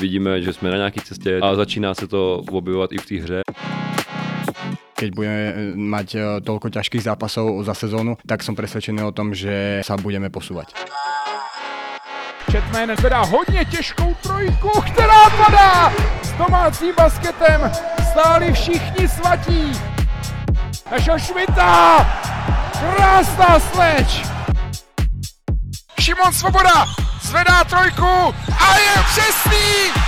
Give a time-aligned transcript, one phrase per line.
[0.00, 3.40] vidíme, že jsme na nějaké cestě a začíná se to objevovat i v té hře.
[4.94, 9.78] Keď budeme mať eh, toľko ťažkých zápasov za sezónu, tak som presvedčený o tom, že
[9.86, 10.74] sa budeme posúvať.
[12.50, 15.92] Chetman zvedá hodně těžkou trojku, která padá!
[16.22, 17.70] S domácím basketem
[18.10, 19.72] stáli všichni svatí.
[20.90, 22.02] Našel Švita!
[22.80, 24.26] Krásná sleč!
[26.00, 30.07] Šimon Svoboda zvedá trojku a je přesný!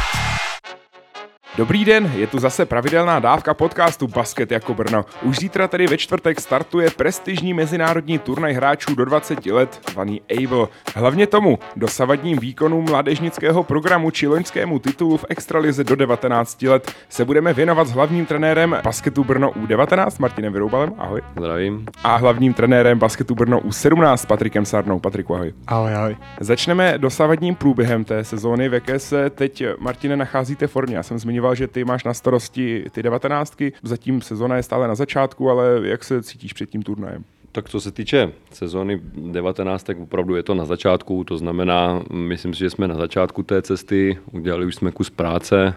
[1.57, 5.05] Dobrý den, je tu zase pravidelná dávka podcastu Basket jako Brno.
[5.23, 10.67] Už zítra tedy ve čtvrtek startuje prestižní mezinárodní turnaj hráčů do 20 let, zvaný Able.
[10.95, 17.25] Hlavně tomu, dosavadním výkonům mládežnického programu či loňskému titulu v extralize do 19 let se
[17.25, 21.23] budeme věnovat s hlavním trenérem basketu Brno U19 Martinem Vyroubalem, ahoj.
[21.37, 21.87] Zdravím.
[22.05, 25.01] A hlavním trenérem basketu Brno U17 Patrikem Sarnou.
[25.01, 25.53] Patriku, ahoj.
[25.67, 26.17] Ahoj, ahoj.
[26.41, 30.97] Začneme dosavadním průběhem té sezóny, v jaké se teď, Martine, nacházíte v formě.
[30.97, 34.95] Já jsem zmiňoval, že ty máš na starosti ty devatenáctky, zatím sezona je stále na
[34.95, 37.25] začátku, ale jak se cítíš před tím turnajem?
[37.53, 42.55] Tak co se týče sezóny 19, tak opravdu je to na začátku, to znamená, myslím
[42.55, 45.75] si, že jsme na začátku té cesty, udělali už jsme kus práce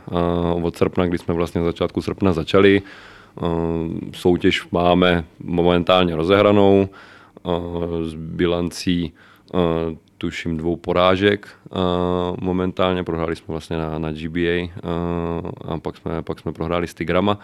[0.64, 2.81] od srpna, kdy jsme vlastně na začátku srpna začali.
[4.14, 6.89] Soutěž máme momentálně rozehranou
[8.03, 9.14] s bilancí
[10.23, 11.47] tuším dvou porážek
[12.41, 13.03] momentálně.
[13.03, 14.71] Prohráli jsme vlastně na, na GBA
[15.66, 17.39] a pak jsme, pak jsme prohráli s Tigrama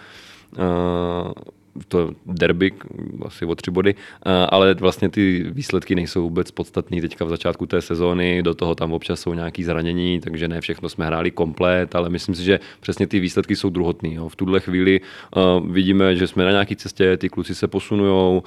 [1.87, 2.71] to derby,
[3.25, 3.95] asi o tři body,
[4.49, 8.93] ale vlastně ty výsledky nejsou vůbec podstatné teďka v začátku té sezóny, do toho tam
[8.93, 13.07] občas jsou nějaké zranění, takže ne všechno jsme hráli komplet, ale myslím si, že přesně
[13.07, 14.09] ty výsledky jsou druhotné.
[14.27, 15.01] V tuhle chvíli
[15.69, 18.41] vidíme, že jsme na nějaké cestě, ty kluci se posunují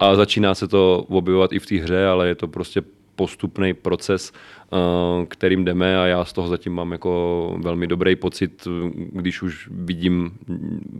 [0.00, 2.82] a začíná se to objevovat i v té hře, ale je to prostě
[3.18, 7.10] postupný proces, eh, kterým jdeme a já z toho zatím mám jako
[7.58, 10.30] velmi dobrý pocit, když už vidím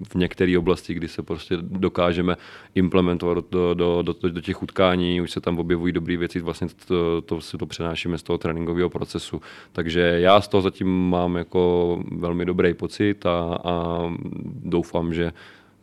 [0.08, 2.36] v některé oblasti, kdy se prostě dokážeme
[2.74, 7.22] implementovat do, do, do, do těch utkání, už se tam objevují dobré věci, vlastně to,
[7.22, 9.40] to si to přenášíme z toho tréninkového procesu.
[9.72, 14.02] Takže já z toho zatím mám jako velmi dobrý pocit a, a
[14.64, 15.32] doufám, že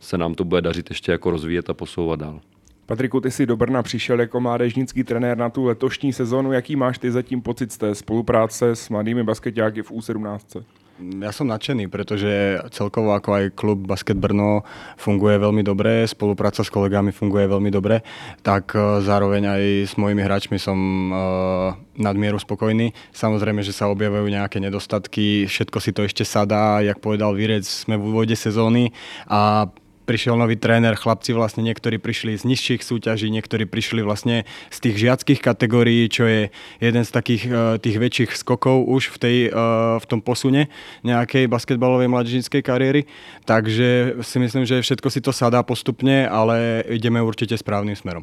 [0.00, 2.40] se nám to bude dařit ještě jako rozvíjet a posouvat dál.
[2.86, 6.52] Patriku, ty jsi do Brna přišel jako mládežnický trenér na tu letošní sezonu.
[6.52, 10.64] Jaký máš ty zatím pocit z té spolupráce s mladými basketáky v U17?
[10.96, 14.64] Ja som nadšený, pretože celkovo ako aj klub Basket Brno
[14.96, 18.00] funguje veľmi dobre, spolupráca s kolegami funguje veľmi dobre,
[18.40, 20.78] tak e, zároveň aj s mojimi hráčmi som
[21.12, 22.96] uh, nadmieru spokojný.
[23.12, 28.00] Samozrejme, že sa objavujú nejaké nedostatky, všetko si to ešte sadá, jak povedal Virec, sme
[28.00, 28.96] v úvode sezóny
[29.28, 29.68] a
[30.06, 34.96] prišiel nový tréner, chlapci vlastne niektorí prišli z nižších súťaží, niektorí prišli vlastne z tých
[35.02, 39.98] žiackých kategórií, čo je jeden z takých uh, tých väčších skokov už v, tej, uh,
[39.98, 40.70] v tom posune
[41.02, 43.02] nejakej basketbalovej mladížnickej kariéry.
[43.42, 48.22] Takže si myslím, že všetko si to sadá postupne, ale ideme určite správnym smerom.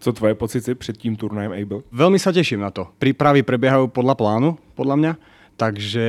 [0.00, 1.84] Co tvoje pocity před tím turnajem Able?
[1.92, 2.88] Veľmi sa teším na to.
[2.96, 5.12] Prípravy prebiehajú podľa plánu, podľa mňa.
[5.60, 6.08] Takže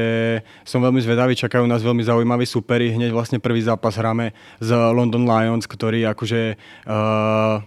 [0.64, 2.96] som veľmi zvedavý, čakajú nás veľmi zaujímaví superi.
[2.96, 4.32] Hneď vlastne prvý zápas hráme
[4.64, 6.56] z London Lions, ktorí akože
[6.88, 7.60] uh,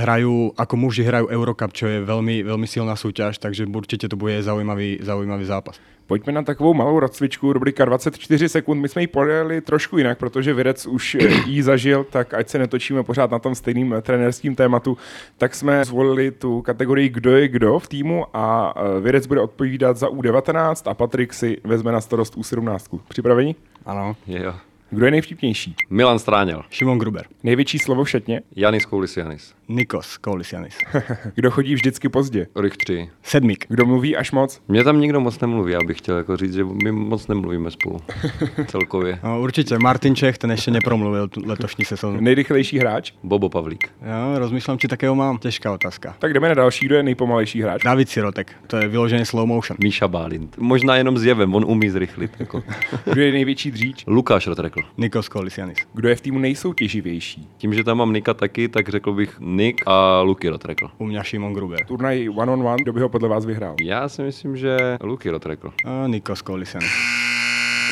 [0.00, 4.40] hrajú, ako muži hrajú Eurocup, čo je veľmi, veľmi silná súťaž, takže určite to bude
[4.40, 5.76] zaujímavý, zaujímavý zápas.
[6.10, 8.80] Pojďme na takovou malou rozcvičku, rubrika 24 sekund.
[8.80, 11.16] My jsme ji podali trošku jinak, protože Vědec už
[11.46, 14.98] ji zažil, tak ať se netočíme pořád na tom stejným trenérským tématu,
[15.38, 19.96] tak jsme zvolili tu kategorii kdo je kdo v týmu a e, Vědec bude odpovídat
[19.96, 23.00] za U19 a Patrik si vezme na starost U17.
[23.08, 23.54] Připraveni?
[23.86, 24.16] Ano.
[24.26, 24.54] Jo.
[24.90, 25.74] Kdo je nejvtipnější?
[25.90, 26.62] Milan Stráněl.
[26.70, 27.26] Šimon Gruber.
[27.42, 28.40] Největší slovo v šatně?
[28.56, 29.54] Janis Koulisianis.
[29.70, 30.74] Nikos Koulisianis.
[31.34, 32.46] Kdo chodí vždycky pozdě?
[32.56, 33.08] Rych 3.
[33.22, 33.64] Sedmík.
[33.68, 34.60] Kdo mluví až moc?
[34.68, 38.00] Mě tam nikdo moc nemluví, já bych chtěl jako říct, že my moc nemluvíme spolu.
[38.66, 39.18] Celkově.
[39.24, 39.78] No, určitě.
[39.78, 42.20] Martin Čech, ten ještě nepromluvil tu letošní sezónu.
[42.20, 43.12] Nejrychlejší hráč?
[43.22, 43.88] Bobo Pavlík.
[44.02, 45.38] Jo, rozmýšlám, či takého mám.
[45.38, 46.16] Těžká otázka.
[46.18, 47.82] Tak jdeme na další, kdo je nejpomalejší hráč?
[47.84, 49.76] David Sirotek, to je vyloženě slow motion.
[49.80, 50.58] Míša Bálint.
[50.58, 52.30] Možná jenom zjevem, on umí zrychlit.
[52.38, 52.62] Jako.
[53.12, 54.04] Kdo je největší dříč?
[54.06, 54.80] Lukáš Rotrekl.
[54.98, 55.78] Nikos Koulisianis.
[55.94, 57.48] Kdo je v týmu nejsoutěživější?
[57.56, 60.90] Tím, že tam mám Nika taky, tak řekl bych Nick a Luky Rotrekl.
[60.98, 61.84] U mě Šimon Gruber.
[61.86, 63.76] Turnaj one on one, kdo by ho podle vás vyhrál?
[63.82, 65.72] Já si myslím, že Luky Rotrekl.
[65.84, 66.90] A Nikos Koulisianis.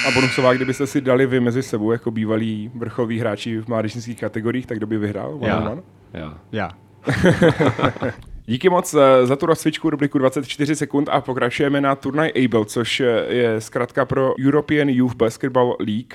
[0.09, 4.67] A bonusová, kdybyste si dali vy mezi sebou jako bývalí vrchoví hráči v mládežnických kategoriích,
[4.67, 5.35] tak kdo by vyhrál?
[5.35, 5.61] One Já.
[5.61, 5.83] on one?
[6.13, 6.39] Já.
[6.53, 6.71] Já.
[8.49, 13.01] Díky moc eh, za tu rozcvičku rubriku 24 sekund a pokračujeme na turnaj Able, což
[13.01, 16.15] eh, je zkrátka pro European Youth Basketball League.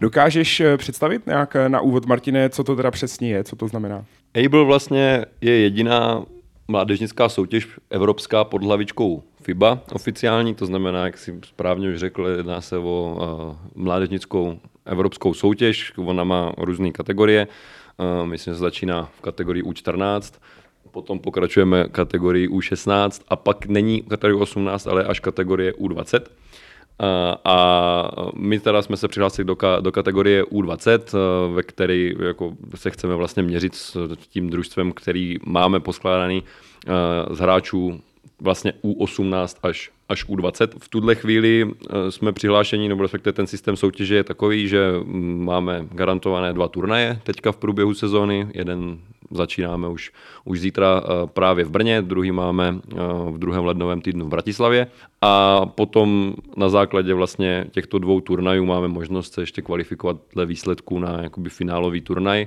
[0.00, 4.04] Dokážeš eh, představit nějak na úvod, Martine, co to teda přesně je, co to znamená?
[4.44, 6.24] Able vlastně je jediná
[6.68, 12.60] mládežnická soutěž evropská pod hlavičkou FIBA oficiální, to znamená, jak si správně už řekl, jedná
[12.60, 17.48] se o mládežnickou evropskou soutěž, ona má různé kategorie,
[18.24, 20.34] myslím, že začíná v kategorii U14,
[20.90, 26.20] potom pokračujeme kategorii U16 a pak není kategorie 18, ale až kategorie U20.
[27.44, 31.00] A my teda jsme se přihlásili do, do kategorie U20,
[31.54, 33.96] ve které jako se chceme vlastně měřit s
[34.28, 36.42] tím družstvem, který máme poskládaný
[37.30, 38.00] z hráčů
[38.40, 40.68] vlastně U18 až, až U20.
[40.78, 41.70] V tuhle chvíli
[42.10, 44.92] jsme přihlášeni, nebo respektive ten systém soutěže je takový, že
[45.36, 48.48] máme garantované dva turnaje teďka v průběhu sezóny.
[48.54, 48.98] Jeden
[49.30, 50.12] začínáme už,
[50.44, 52.96] už zítra eh, právě v Brně, druhý máme eh,
[53.30, 54.86] v druhém lednovém týdnu v Bratislavě
[55.20, 60.98] a potom na základě vlastně těchto dvou turnajů máme možnost se ještě kvalifikovat dle výsledků
[60.98, 62.46] na jakoby finálový turnaj,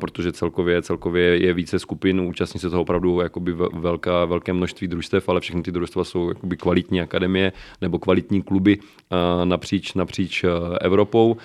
[0.00, 5.28] protože celkově, celkově je více skupin, účastní se toho opravdu jakoby velká, velké množství družstev,
[5.28, 8.78] ale všechny ty družstva jsou jakoby kvalitní akademie nebo kvalitní kluby
[9.44, 10.44] napříč, napříč
[10.80, 11.36] Evropou.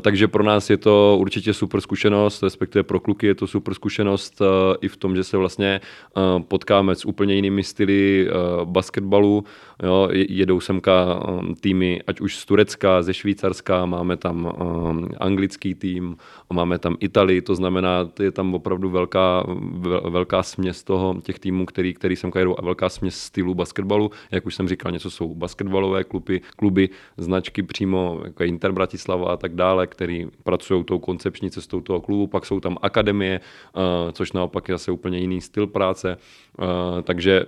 [0.00, 4.42] Takže pro nás je to určitě super zkušenost, respektive pro kluky je to super zkušenost
[4.80, 5.80] i v tom, že se vlastně
[6.48, 8.28] potkáme s úplně jinými styly
[8.64, 9.44] basketbalu,
[9.82, 11.20] Jo, jedou semka
[11.60, 14.52] týmy, ať už z Turecka, ze Švýcarska, máme tam
[15.18, 16.16] anglický tým,
[16.52, 19.46] máme tam Italii, to znamená, je tam opravdu velká,
[20.10, 24.10] velká směs toho, těch týmů, který, který semka jedou a velká směs stylu basketbalu.
[24.30, 29.36] Jak už jsem říkal, něco jsou basketbalové kluby, kluby značky přímo, jako Inter Bratislava a
[29.36, 34.32] tak dále, který pracují tou koncepční cestou toho klubu, pak jsou tam akademie, uh, což
[34.32, 36.16] naopak je zase úplně jiný styl práce,
[36.58, 36.66] uh,
[37.02, 37.46] takže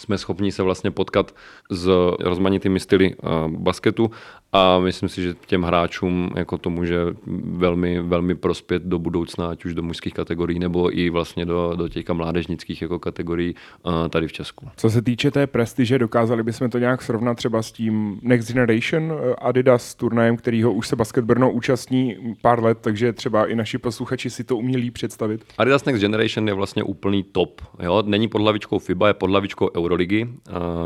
[0.00, 1.34] jsme schopni se vlastně potkat
[1.70, 1.88] s
[2.20, 4.10] rozmanitými styly eh, basketu
[4.52, 6.98] a myslím si, že těm hráčům jako to může
[7.44, 11.88] velmi, velmi prospět do budoucna, ať už do mužských kategorií nebo i vlastně do, do
[11.88, 13.54] těch mládežnických jako kategorií
[13.86, 14.68] eh, tady v Česku.
[14.76, 19.12] Co se týče té prestiže, dokázali bychom to nějak srovnat třeba s tím Next Generation
[19.12, 23.78] eh, Adidas turnajem, kterýho už se Basket Brno účastní pár let, takže třeba i naši
[23.78, 25.44] posluchači si to umí líp představit.
[25.58, 27.60] Adidas Next Generation je vlastně úplný top.
[27.82, 28.02] Jo?
[28.06, 30.28] Není pod hlavičkou FIBA, je pod hlavičkou Euroligy.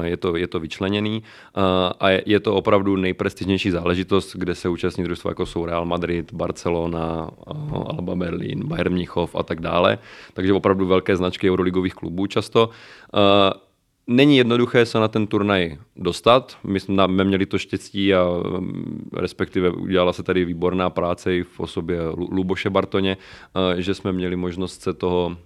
[0.03, 1.23] Je to, je to vyčleněný
[2.01, 7.31] a je to opravdu nejprestižnější záležitost, kde se účastní družstva jako jsou Real Madrid, Barcelona,
[7.87, 9.99] Alba Berlin, Bayern Mnichov a tak dále.
[10.33, 12.71] Takže opravdu velké značky euroligových klubů často.
[14.09, 16.59] Není jednoduché se na ten turnaj dostat.
[16.65, 18.27] My jsme měli to štěstí a
[19.13, 23.17] respektive udělala se tady výborná práce i v osobě Luboše Bartoně,
[23.77, 25.37] že jsme měli možnost se toho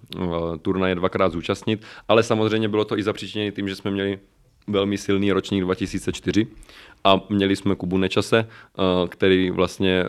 [0.61, 4.19] turnaje dvakrát zúčastnit, ale samozřejmě bylo to i zapříčiněné tím, že jsme měli
[4.67, 6.47] velmi silný ročník 2004
[7.03, 10.05] a měli jsme Kubu Nečase, eh, který vlastně,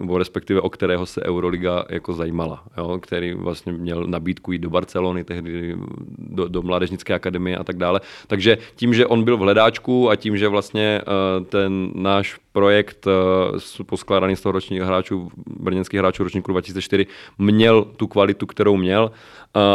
[0.00, 2.98] nebo respektive o kterého se Euroliga jako zajímala, jo?
[3.02, 5.76] který vlastně měl nabídku jít do Barcelony, tehdy
[6.18, 8.00] do, do Mládežnické akademie a tak dále.
[8.26, 13.06] Takže tím, že on byl v hledáčku a tím, že vlastně eh, ten náš projekt
[13.06, 17.06] eh, poskládaný z toho ročních hráčů, brněnských hráčů ročníku 2004,
[17.38, 19.10] měl tu kvalitu, kterou měl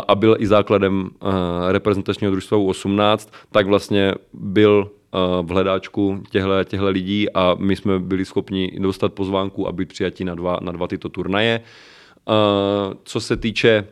[0.08, 1.10] a byl i základem
[1.72, 4.92] reprezentačního družstva U18, tak vlastně byl
[5.42, 6.24] v hledáčku
[6.66, 10.72] těchto lidí a my jsme byli schopni dostat pozvánku a být přijati na dva, na
[10.72, 11.62] dva tyto turnaje.
[13.04, 13.88] Co se týče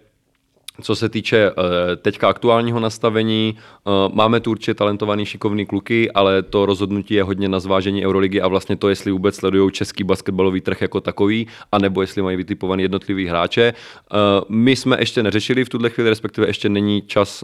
[0.82, 6.44] co se týče eh, teďka aktuálního nastavení, eh, máme tu určitě talentovaný šikovný kluky, ale
[6.44, 10.62] to rozhodnutí je hodně na zvážení Euroligy a vlastně to, jestli vůbec sledují český basketbalový
[10.62, 13.74] trh jako takový, anebo jestli mají vytipovaný jednotlivý hráče.
[13.74, 14.16] Eh,
[14.50, 17.44] my jsme ještě neřešili v tuhle chvíli, respektive ještě není čas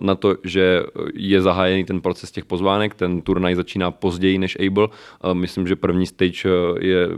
[0.00, 0.82] na to, že
[1.14, 2.94] je zahájený ten proces těch pozvánek.
[2.94, 4.88] Ten turnaj začíná později než Able.
[5.32, 6.48] Myslím, že první stage
[6.80, 7.08] je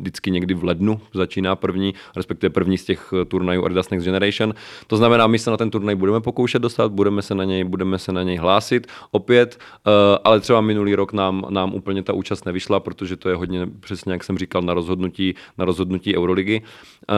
[0.00, 4.54] vždycky někdy v lednu, začíná první, respektive první z těch turnajů Adidas Next Generation.
[4.90, 7.98] To znamená, my se na ten turnaj budeme pokoušet dostat, budeme se na něj, budeme
[7.98, 9.92] se na něj hlásit opět, uh,
[10.24, 14.12] ale třeba minulý rok nám, nám úplně ta účast nevyšla, protože to je hodně přesně,
[14.12, 16.60] jak jsem říkal, na rozhodnutí, na rozhodnutí Euroligy.
[16.60, 17.16] Uh,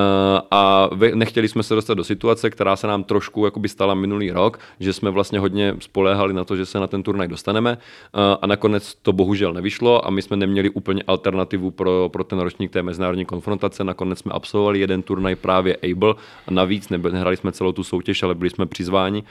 [0.51, 4.59] a nechtěli jsme se dostat do situace, která se nám trošku jakoby stala minulý rok,
[4.81, 8.47] že jsme vlastně hodně spoléhali na to, že se na ten turnaj dostaneme uh, a
[8.47, 12.83] nakonec to bohužel nevyšlo a my jsme neměli úplně alternativu pro, pro ten ročník té
[12.83, 13.85] mezinárodní konfrontace.
[13.85, 16.15] Nakonec jsme absolvovali jeden turnaj právě Able
[16.47, 19.25] a navíc nehrali jsme celou tu soutěž, ale byli jsme přizváni.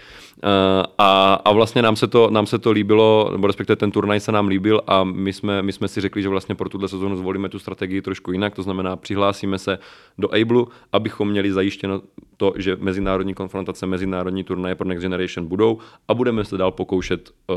[0.43, 0.47] Eh,
[0.97, 4.31] a, a vlastně nám se, to, nám se to líbilo, nebo respektive ten turnaj se
[4.31, 7.49] nám líbil a my jsme, my jsme si řekli, že vlastně pro tuhle sezónu zvolíme
[7.49, 9.77] tu strategii trošku jinak, to znamená přihlásíme se
[10.17, 12.01] do Able, abychom měli zajištěno
[12.41, 17.29] to, že mezinárodní konfrontace, mezinárodní turnaje pro Next Generation budou a budeme se dál pokoušet,
[17.29, 17.55] uh,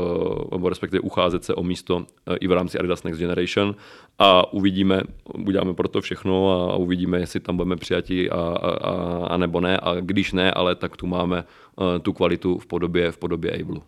[0.51, 2.03] nebo respektive ucházet se o místo uh,
[2.39, 3.75] i v rámci Adidas Next Generation
[4.19, 5.01] a uvidíme,
[5.45, 9.61] uděláme pro to všechno a uvidíme, jestli tam budeme přijati a, a, a, a nebo
[9.61, 9.79] ne.
[9.81, 11.43] A když ne, ale tak tu máme
[11.75, 13.81] uh, tu kvalitu v podobě, v podobě Ablu.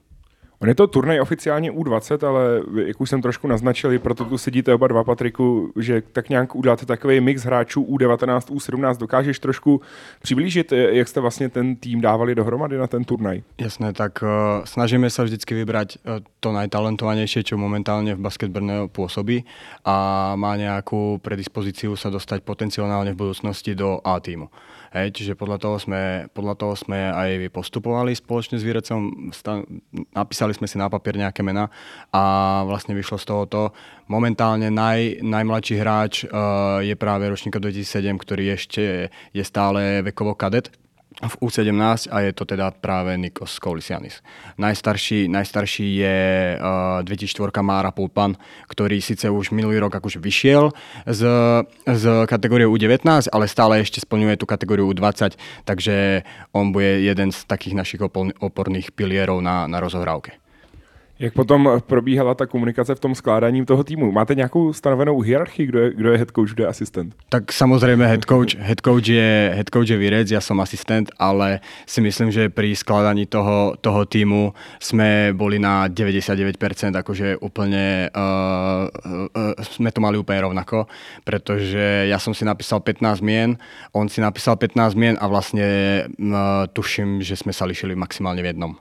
[0.59, 4.37] On je to turnaj oficiálně U20, ale jak už jsem trošku naznačil, i proto tu
[4.37, 8.97] sedíte oba dva, Patriku, že tak nějak uděláte takový mix hráčů U19, U17.
[8.97, 9.81] Dokážeš trošku
[10.21, 13.41] přiblížit, jak jste vlastně ten tým dávali dohromady na ten turnaj?
[13.61, 14.29] Jasné, tak uh,
[14.65, 19.45] snažíme se vždycky vybrat uh, to najtalentovanější, co momentálně v basket Brno působí
[19.85, 24.49] a má nějakou predispozici se dostat potenciálně v budoucnosti do A týmu.
[24.95, 29.31] Hej, čiže podľa toho, sme, podľa toho sme aj postupovali spoločne s výrecom,
[30.15, 31.67] napísali sme si na papier nejaké mena
[32.15, 32.23] a
[32.63, 33.61] vlastne vyšlo z tohoto.
[34.07, 38.83] Momentálne naj, najmladší hráč uh, je práve ročníka 2007, ktorý ešte
[39.35, 40.71] je stále vekovo kadet,
[41.17, 44.21] v U17 a je to teda práve Nikos Koulisianis.
[44.61, 46.17] Najstarší, najstarší je
[46.61, 48.37] uh, 2004 Mára Pulpan,
[48.69, 50.69] ktorý síce už minulý rok akože vyšiel
[51.09, 51.21] z,
[51.89, 55.33] z kategórie U19, ale stále ešte splňuje tú kategóriu U20,
[55.65, 56.21] takže
[56.53, 58.01] on bude jeden z takých našich
[58.37, 60.46] oporných pilierov na, na rozohrávke.
[61.19, 64.11] Jak potom probíhala ta komunikace v tom skládaním toho týmu?
[64.11, 67.15] Máte nějakou stanovenou hierarchii, kdo je, kdo je head coach, kdo je asistent?
[67.29, 71.59] Tak samozřejmě head coach, head coach je, head coach je Virec, já jsem asistent, ale
[71.85, 78.23] si myslím, že při skládaní toho, toho týmu jsme byli na 99%, jakože úplně uh,
[79.23, 80.87] uh, jsme to mali úplně rovnako,
[81.23, 83.57] protože já jsem si napísal 15 měn,
[83.91, 86.35] on si napísal 15 měn a vlastně uh,
[86.73, 88.75] tuším, že jsme se lišili maximálně v jednom.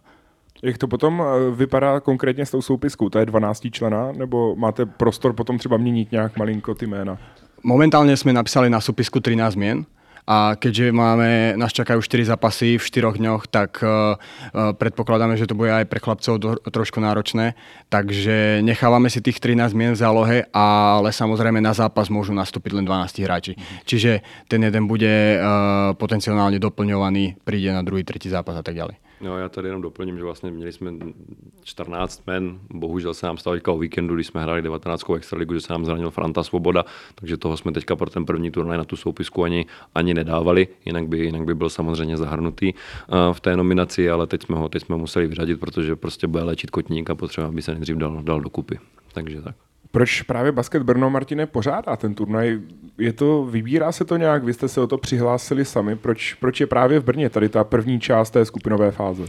[0.66, 3.08] Jak to potom eh, vypadá konkrétně s tou soupiskou?
[3.08, 7.18] To je 12 člena, nebo máte prostor potom třeba měnit nějak malinko ty jména?
[7.62, 9.84] Momentálně jsme napsali na soupisku 13 změn,
[10.26, 14.18] a keďže máme, nás čakajú 4 zápasy v 4 dňoch, tak uh,
[14.74, 17.54] predpokladáme, že to bude aj pre chlapcov do, trošku náročné.
[17.86, 22.82] Takže nechávame si tých 13 mien v zálohe, ale samozrejme na zápas môžu nastúpiť len
[22.82, 23.54] 12 hráči.
[23.86, 29.05] Čiže ten jeden bude uh, potenciálne doplňovaný, príde na druhý, tretí zápas a tak ďalej.
[29.20, 30.92] No, já tady jenom doplním, že vlastně měli jsme
[31.64, 35.10] 14 men, bohužel se nám stalo o víkendu, když jsme hráli 19.
[35.16, 38.78] extraligu, že se nám zranil Franta Svoboda, takže toho jsme teďka pro ten první turnaj
[38.78, 43.40] na tu soupisku ani, ani nedávali, jinak by, jinak by byl samozřejmě zahrnutý uh, v
[43.40, 47.10] té nominaci, ale teď jsme ho teď jsme museli vyřadit, protože prostě bude léčit kotník
[47.10, 48.78] a potřeba, aby se nejdřív dal, dal dokupy.
[49.12, 49.65] Takže tak.
[49.90, 52.60] Proč právě Basket Brno, Martine, pořádá ten turnaj?
[52.98, 56.60] Je to, vybírá se to nějak, vy jste se o to přihlásili sami, proč, proč
[56.60, 59.24] je právě v Brně tady ta první část té skupinové fáze?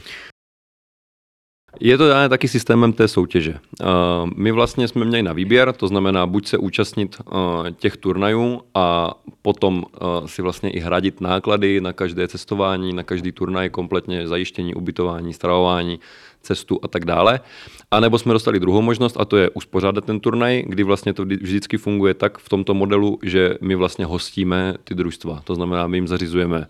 [1.80, 3.56] Je to dané taky systémem té soutěže.
[4.36, 7.18] My vlastně jsme měli na výběr, to znamená buď se účastnit
[7.76, 9.84] těch turnajů a potom
[10.26, 16.00] si vlastně i hradit náklady na každé cestování, na každý turnaj, kompletně zajištění, ubytování, stravování,
[16.48, 17.39] cestu a tak dále.
[17.92, 21.25] A nebo jsme dostali druhou možnost a to je uspořádat ten turnaj, kdy vlastně to
[21.25, 25.42] vždycky funguje tak v tomto modelu, že my vlastně hostíme ty družstva.
[25.44, 26.68] To znamená, my jim zařizujeme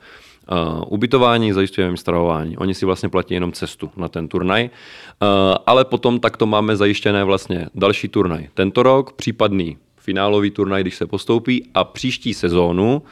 [0.47, 2.57] Uh, ubytování, zajišťujeme jim stravování.
[2.57, 5.27] Oni si vlastně platí jenom cestu na ten turnaj, uh,
[5.65, 11.07] ale potom takto máme zajištěné vlastně další turnaj tento rok, případný finálový turnaj, když se
[11.07, 13.03] postoupí a příští sezónu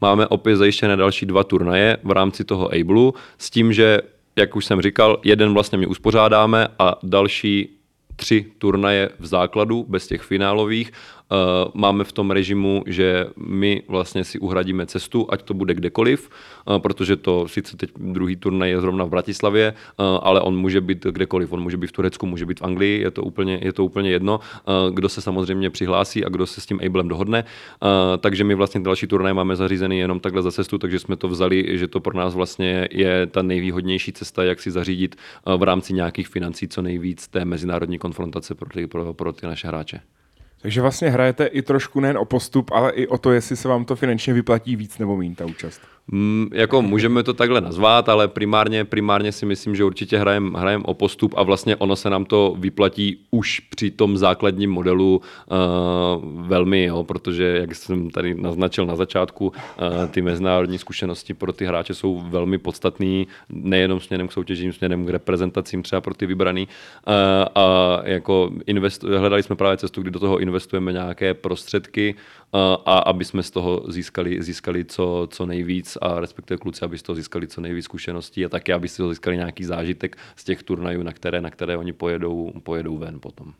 [0.00, 4.00] máme opět zajištěné další dva turnaje v rámci toho Ablu s tím, že
[4.38, 7.68] jak už jsem říkal, jeden vlastně my uspořádáme a další
[8.16, 10.92] tři turnaje v základu, bez těch finálových,
[11.74, 16.78] máme v tom režimu, že my vlastně si uhradíme cestu, ať to bude kdekoliv, eh,
[16.78, 21.06] protože to sice teď druhý turnaj je zrovna v Bratislavě, eh, ale on může být
[21.10, 21.52] kdekoliv.
[21.52, 24.10] On může být v Turecku, může být v Anglii, je to úplně, je to úplně
[24.10, 24.40] jedno,
[24.90, 27.44] kdo se samozřejmě přihlásí a kdo se s tím Ablem dohodne.
[28.18, 31.78] Takže my vlastně další turnaj máme zařízený jenom takhle za cestu, takže jsme to vzali,
[31.78, 35.16] že to pro nás vlastně je ta nejvýhodnější cesta, jak si zařídit
[35.56, 39.68] v rámci nějakých financí co nejvíc té mezinárodní konfrontace pro ty, pro, pro ty naše
[39.68, 40.00] hráče.
[40.62, 43.84] Takže vlastně hrajete i trošku nejen o postup, ale i o to, jestli se vám
[43.84, 45.80] to finančně vyplatí víc nebo méně ta účast.
[46.12, 50.82] Mm, jako můžeme to takhle nazvat, ale primárně, primárně si myslím, že určitě hrajeme hrajem
[50.84, 56.46] o postup a vlastně ono se nám to vyplatí už při tom základním modelu uh,
[56.46, 59.54] velmi, jo, protože jak jsem tady naznačil na začátku, uh,
[60.10, 65.10] ty mezinárodní zkušenosti pro ty hráče jsou velmi podstatné, nejenom směrem k soutěžím, směrem k
[65.10, 66.68] reprezentacím třeba pro ty vybraný.
[67.06, 67.14] Uh,
[67.54, 72.98] a jako invest, hledali jsme právě cestu, kdy do toho investujeme nějaké prostředky uh, a
[72.98, 77.16] aby jsme z toho získali, získali co, co nejvíc a respektive kluci, aby z toho
[77.16, 81.12] získali co nejvíc zkušeností a taky, aby toho získali nějaký zážitek z těch turnajů, na
[81.12, 83.54] které, na které oni pojedou, pojedou ven potom.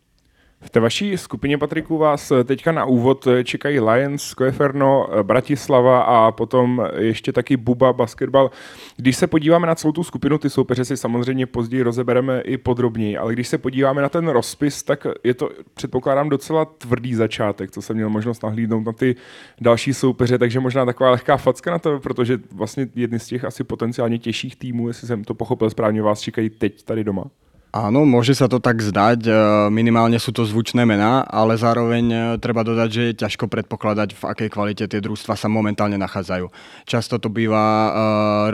[0.61, 6.87] V té vaší skupině, Patriku, vás teďka na úvod čekají Lions, Koeferno, Bratislava a potom
[6.97, 8.50] ještě taky Buba Basketball.
[8.97, 13.19] Když se podíváme na celou tu skupinu, ty soupeře si samozřejmě později rozebereme i podrobněji,
[13.19, 17.83] ale když se podíváme na ten rozpis, tak je to, předpokládám, docela tvrdý začátek, co
[17.83, 19.17] jsem měl možnost nahlídnout na ty
[19.61, 23.65] další soupeře, takže možná taková lehká facka na to, protože vlastně jedny z těch asi
[23.65, 27.25] potenciálně těžších týmů, jestli jsem to pochopil správně, vás čekají teď tady doma.
[27.69, 29.33] Áno, môže sa to tak zdať, e,
[29.69, 34.23] minimálne sú to zvučné mená, ale zároveň e, treba dodať, že je ťažko predpokladať, v
[34.25, 36.49] akej kvalite tie družstva sa momentálne nachádzajú.
[36.89, 37.91] Často to býva e,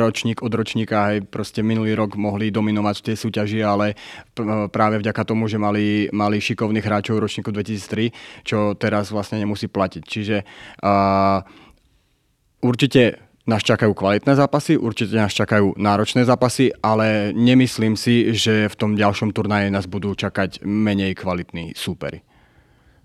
[0.02, 3.94] ročník od ročníka, aj proste minulý rok mohli dominovať v tej súťaži, ale
[4.74, 10.02] práve vďaka tomu, že mali, mali šikovných hráčov ročníku 2003, čo teraz vlastne nemusí platiť.
[10.02, 10.36] Čiže
[10.82, 11.38] uh,
[12.66, 18.76] určite nás čakajú kvalitné zápasy, určite nás čakajú náročné zápasy, ale nemyslím si, že v
[18.76, 22.20] tom ďalšom turnaji nás budou čakať menej kvalitní súperi.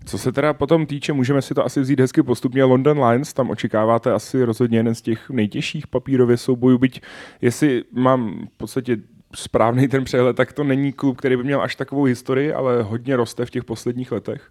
[0.04, 2.64] Co se teda potom týče, můžeme si to asi vzít hezky postupně.
[2.64, 7.00] London Lions, tam očekáváte asi rozhodně jeden z těch nejtěžších papírově soubojů, byť
[7.40, 8.96] jestli mám v podstatě
[9.34, 13.16] správný ten přehled, tak to není klub, který by měl až takovou historii, ale hodně
[13.16, 14.50] roste v těch posledních letech.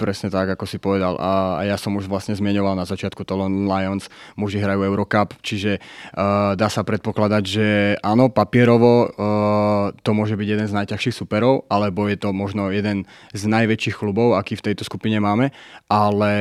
[0.00, 1.20] Presne tak, ako si povedal.
[1.20, 5.76] A, a ja som už vlastne zmieňoval na začiatku to Lions, muži hrajú Eurocup, čiže
[5.76, 7.66] uh, dá sa predpokladať, že
[8.00, 13.04] áno, papierovo uh, to môže byť jeden z najťažších superov, alebo je to možno jeden
[13.36, 15.52] z najväčších klubov, aký v tejto skupine máme,
[15.92, 16.32] ale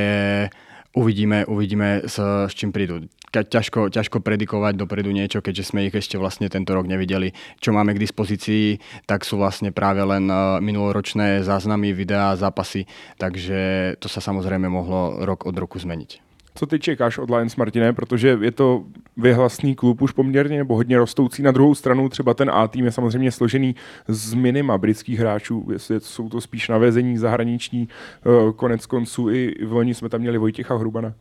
[0.95, 6.17] uvidíme, uvidíme s, s čím prídu ťažko, ťažko predikovať dopredu niečo, keďže sme ich ešte
[6.17, 7.33] vlastne tento rok nevideli.
[7.61, 12.89] Čo máme k dispozícii, tak sú vlastne práve len e, minuloročné záznamy, videá, zápasy,
[13.21, 16.29] takže to sa samozrejme mohlo rok od roku zmeniť.
[16.55, 17.93] Co ty čekáš od Lions, Martine?
[17.93, 18.83] Protože je to
[19.17, 21.43] vyhlasný klub už poměrně nebo hodně rostoucí.
[21.43, 23.75] Na druhou stranu třeba ten A tým je samozřejmě složený
[24.07, 25.67] z minima britských hráčů.
[25.71, 30.37] Jestli jsou to spíš navezení zahraniční, e, konec konců i v loni jsme tam měli
[30.37, 31.13] Vojtěcha Hrubana.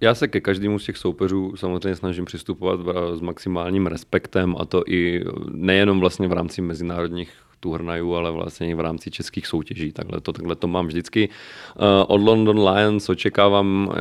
[0.00, 2.80] Já se ke každému z těch soupeřů samozřejmě snažím přistupovat
[3.14, 8.74] s maximálním respektem a to i nejenom vlastně v rámci mezinárodních turnajů, ale vlastně i
[8.74, 9.92] v rámci českých soutěží.
[9.92, 11.28] Takhle to, takhle to mám vždycky.
[11.28, 13.92] Uh, od London Lions očekávám,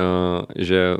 [0.55, 0.97] že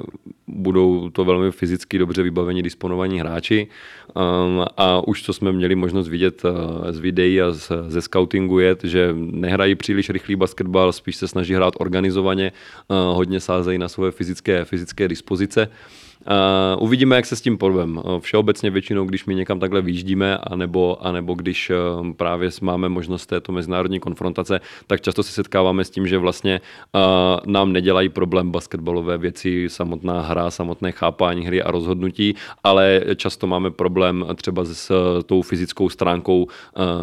[0.48, 3.68] budou to velmi fyzicky dobře vybavení disponovaní hráči
[4.14, 6.52] um, a už co jsme měli možnost vidět uh,
[6.92, 7.52] z videí a
[7.88, 12.52] ze scoutingu je, že nehrají příliš rychlý basketbal, spíš se snaží hrát organizovaně,
[12.88, 15.70] uh, hodně sázejí na svoje fyzické, fyzické dispozice.
[16.28, 17.98] Uh, uvidíme, jak se s tím porvem.
[17.98, 23.26] Uh, všeobecně většinou, když my někam takhle výjíždíme, anebo, anebo když uh, právě máme možnost
[23.26, 26.62] této mezinárodní konfrontace, tak často se setkáváme s tím, že vlastně
[26.96, 27.02] uh,
[27.52, 33.72] nám nedělají problém basketbalové věci, samotná hra, samotné chápání hry a rozhodnutí, ale často máme
[33.72, 34.92] problém třeba s,
[35.26, 36.50] tou fyzickou stránkou uh,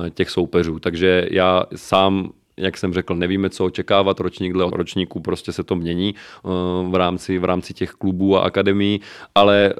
[0.09, 0.79] těch soupeřů.
[0.79, 5.77] Takže já sám jak jsem řekl, nevíme, co očekávat, ročník dle ročníku prostě se to
[5.77, 6.49] mění eh,
[6.91, 9.01] v rámci, v rámci těch klubů a akademií,
[9.35, 9.75] ale eh,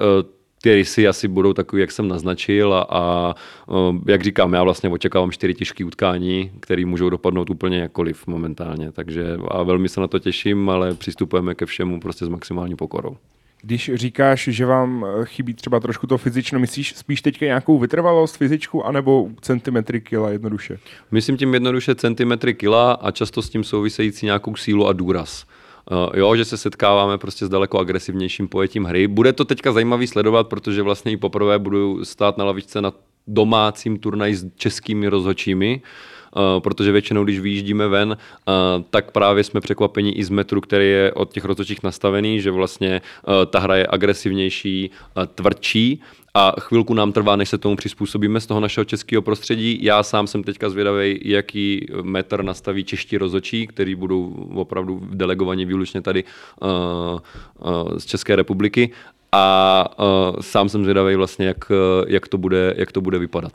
[0.61, 3.35] ty rysy asi budou takový, jak jsem naznačil a, a
[3.69, 8.91] eh, jak říkám, já vlastně očekávám čtyři těžké utkání, které můžou dopadnout úplně jakkoliv momentálně,
[8.91, 13.17] takže a velmi se na to těším, ale přistupujeme ke všemu prostě s maximální pokorou.
[13.65, 18.37] Když říkáš, že vám eh, chybí třeba trošku to fyzično, myslíš spíš teďka nějakou vytrvalost
[18.37, 20.79] fyzičku, anebo centimetry kila jednoduše?
[21.11, 25.45] Myslím tím jednoduše centimetry kila a často s tím související nějakou sílu a důraz.
[25.91, 29.07] Uh, jo, že se setkáváme prostě s daleko agresivnějším pojetím hry.
[29.07, 32.91] Bude to teďka zajímavý sledovat, protože vlastně i poprvé budu stát na lavičce na
[33.27, 35.81] domácím turnaji s českými rozhočími.
[35.83, 36.12] Eh,
[36.59, 38.51] protože většinou, když vyjíždíme ven, eh,
[38.89, 43.01] tak právě jsme překvapeni i z metru, který je od těch rozhodčích nastavený, že vlastně
[43.01, 44.91] eh, ta hra je agresivnější,
[45.35, 46.01] tvrdší
[46.33, 49.79] a chvilku nám trvá, než se tomu přizpůsobíme z toho našeho českého prostředí.
[49.81, 56.01] Já sám jsem teďka zvědavý, jaký metr nastaví čeští rozočí, který budou opravdu delegovaní výlučně
[56.01, 56.23] tady
[56.61, 58.91] uh, uh, z České republiky
[59.31, 61.71] a uh, sám jsem zvědavý vlastně, jak,
[62.07, 63.53] jak, to bude, jak to bude vypadat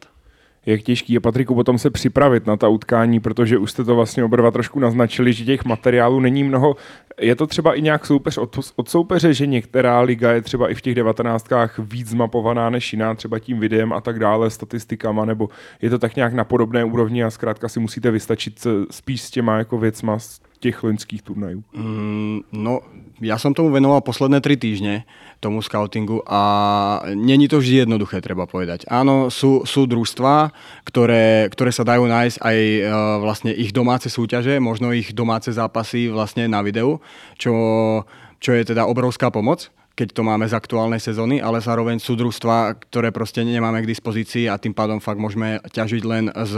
[0.68, 4.24] jak těžký je Patriku potom se připravit na ta utkání, protože už jste to vlastně
[4.24, 6.76] oba trošku naznačili, že těch materiálů není mnoho.
[7.20, 10.74] Je to třeba i nějak soupeř od, od soupeře, že některá liga je třeba i
[10.74, 15.48] v těch devatenáctkách víc zmapovaná než jiná, třeba tím videem a tak dále, statistikama, nebo
[15.82, 19.58] je to tak nějak na podobné úrovni a zkrátka si musíte vystačit spíš s těma
[19.58, 21.62] jako věcma z těch loňských turnajů?
[21.72, 22.80] Mm, no,
[23.22, 25.06] ja som tomu venoval posledné tri týždne,
[25.38, 26.40] tomu scoutingu a
[27.14, 28.86] není to vždy jednoduché, treba povedať.
[28.90, 30.50] Áno, sú, sú družstva,
[30.82, 32.82] ktoré, ktoré sa dajú nájsť aj uh,
[33.22, 36.98] vlastne ich domáce súťaže, možno ich domáce zápasy vlastne na videu,
[37.38, 37.54] čo,
[38.42, 42.86] čo je teda obrovská pomoc keď to máme z aktuálnej sezóny, ale zároveň sú družstva,
[42.86, 46.54] ktoré proste nemáme k dispozícii a tým pádom fakt môžeme ťažiť len z,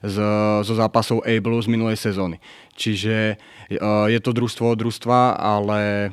[0.00, 0.16] z,
[0.64, 2.40] zo zápasov Able z minulej sezóny.
[2.80, 6.08] Čiže uh, je to družstvo od družstva, ale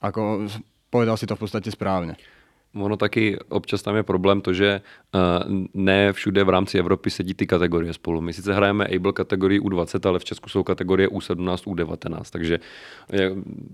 [0.00, 0.48] ako
[0.88, 2.16] povedal si to v podstate správne.
[2.78, 4.80] Ono taky občas tam je problém to, že
[5.14, 5.20] uh,
[5.74, 8.20] ne všude v rámci Evropy sedí ty kategorie spolu.
[8.20, 12.60] My sice hrajeme Able kategorii U20, ale v Česku jsou kategorie U17, U19, takže
[13.12, 13.32] je,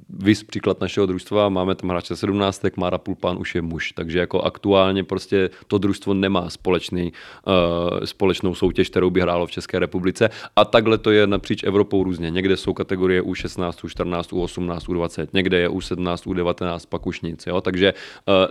[0.09, 4.43] vys příklad našeho družstva, máme tam hráče 17, Mára Pulpán už je muž, takže jako
[4.43, 7.13] aktuálně prostě to družstvo nemá společný,
[7.47, 12.05] uh, společnou soutěž, kterou by hrálo v České republice a takhle to je napříč Evropou
[12.05, 12.31] různě.
[12.31, 17.61] Někde jsou kategorie U16, U14, U18, U20, někde je U17, U19, pak už nic, jo?
[17.61, 17.95] takže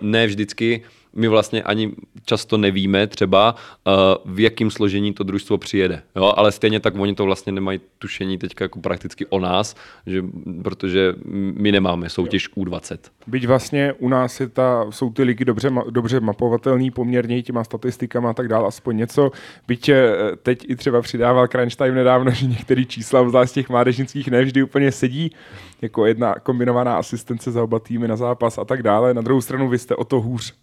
[0.02, 0.84] ne vždycky
[1.16, 1.92] my vlastně ani
[2.26, 3.56] často nevíme třeba,
[3.88, 3.94] uh,
[4.34, 6.04] v jakém složení to družstvo přijede.
[6.16, 6.34] Jo?
[6.38, 9.76] Ale stejně tak oni to vlastně nemají tušení teď jako prakticky o nás,
[10.08, 10.24] že,
[10.64, 11.14] protože
[11.56, 12.98] my nemáme soutěž U20.
[13.28, 18.30] Byť vlastně u nás je ta, jsou ty ligy dobře, dobře mapovatelný poměrně těma statistikama
[18.30, 19.32] a tak dále, aspoň něco.
[19.68, 24.64] Byť eh, teď i třeba přidával Crunchtime nedávno, že některé čísla, z těch mládežnických, nevždy
[24.64, 25.32] úplně sedí,
[25.82, 29.14] jako jedna kombinovaná asistence za oba týmy na zápas a tak dále.
[29.14, 30.54] Na druhou stranu vy jste o to hůř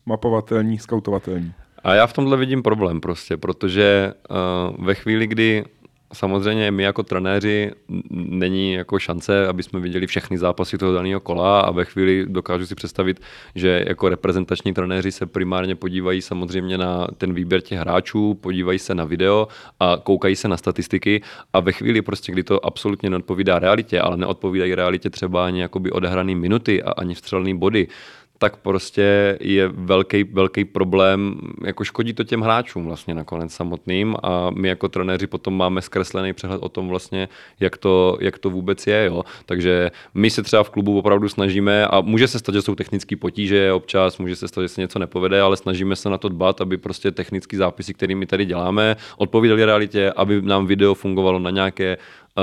[0.40, 1.52] mapovatelní, skautovatelní.
[1.84, 5.64] A já v tomhle vidím problém prostě, protože uh, ve chvíli, kdy
[6.12, 7.70] samozřejmě my jako trenéři
[8.10, 12.66] není jako šance, aby jsme viděli všechny zápasy toho daného kola a ve chvíli dokážu
[12.66, 13.20] si představit,
[13.54, 18.94] že jako reprezentační trenéři se primárně podívají samozřejmě na ten výběr těch hráčů, podívají se
[18.94, 19.48] na video
[19.80, 21.22] a koukají se na statistiky
[21.52, 25.90] a ve chvíli prostě, kdy to absolutně neodpovídá realitě, ale neodpovídají realitě třeba ani jakoby
[25.90, 27.88] odehraný minuty a ani vstřelný body,
[28.42, 34.50] tak prostě je velký, velký problém, jako škodí to těm hráčům vlastně nakonec samotným a
[34.50, 37.28] my jako trenéři potom máme zkreslený přehled o tom vlastně,
[37.60, 39.22] jak to, jak to vůbec je, jo.
[39.46, 43.16] Takže my se třeba v klubu opravdu snažíme a může se stát, že jsou technické
[43.16, 46.60] potíže občas, může se stát, že se něco nepovede, ale snažíme se na to dbat,
[46.60, 51.50] aby prostě technické zápisy, které my tady děláme, odpovídaly realitě, aby nám video fungovalo na
[51.50, 51.96] nějaké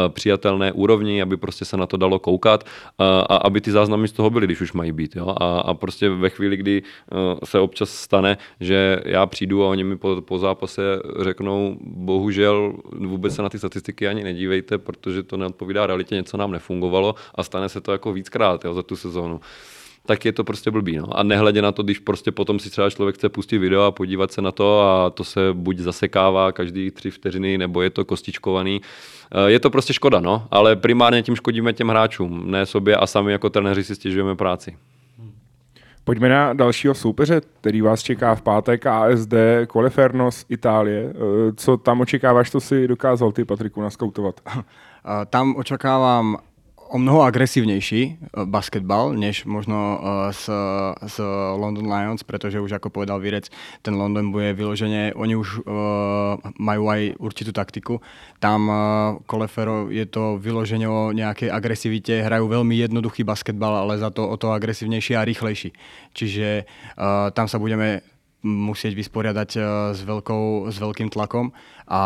[0.09, 4.11] přijatelné úrovni, aby prostě se na to dalo koukat eh, a aby ty záznamy z
[4.11, 5.15] toho byly, když už mají být.
[5.15, 5.35] Jo?
[5.37, 9.83] A, a prostě ve chvíli, kdy eh, se občas stane, že já přijdu a oni
[9.83, 10.81] mi po, po zápase
[11.19, 16.51] řeknou, bohužel vůbec se na ty statistiky ani nedívejte, protože to neodpovídá realitě, něco nám
[16.51, 19.41] nefungovalo a stane se to jako víckrát jo, za tu sezónu
[20.07, 20.97] tak je to prostě blbý.
[20.97, 21.19] No.
[21.19, 24.31] A nehledě na to, když prostě potom si třeba člověk chce pustit video a podívat
[24.31, 28.81] se na to a to se buď zasekává každý tři vteřiny, nebo je to kostičkovaný.
[29.31, 33.07] Eh, je to prostě škoda, no, ale primárně tím škodíme těm hráčům, ne sobě a
[33.07, 34.77] sami jako trenéři si stěžujeme práci.
[36.03, 39.33] Pojďme na dalšího soupeře, který vás čeká v pátek, ASD
[39.67, 41.09] Qualifernos Itálie.
[41.09, 41.13] Eh,
[41.55, 44.41] co tam očekáváš, to si dokázal ty, Patriku, naskoutovat?
[45.29, 46.37] Tam očekávám
[46.89, 49.99] o mnoho agresívnejší eh, basketbal, než možno
[50.31, 51.17] s, eh, s
[51.57, 53.49] London Lions, pretože už ako povedal Virec,
[53.81, 55.63] ten London bude vyloženě, oni už uh,
[56.59, 58.01] majú aj určitú taktiku.
[58.39, 58.75] Tam uh,
[59.25, 64.37] Kolefero je to vyloženě o nejakej agresivite, hrajú veľmi jednoduchý basketbal, ale za to o
[64.37, 65.73] to agresívnejší a rýchlejší.
[66.13, 68.01] Čiže uh, tam sa budeme
[68.43, 69.49] musieť vysporiadať
[69.97, 71.51] s, veľkou, s veľkým tlakom
[71.89, 72.01] a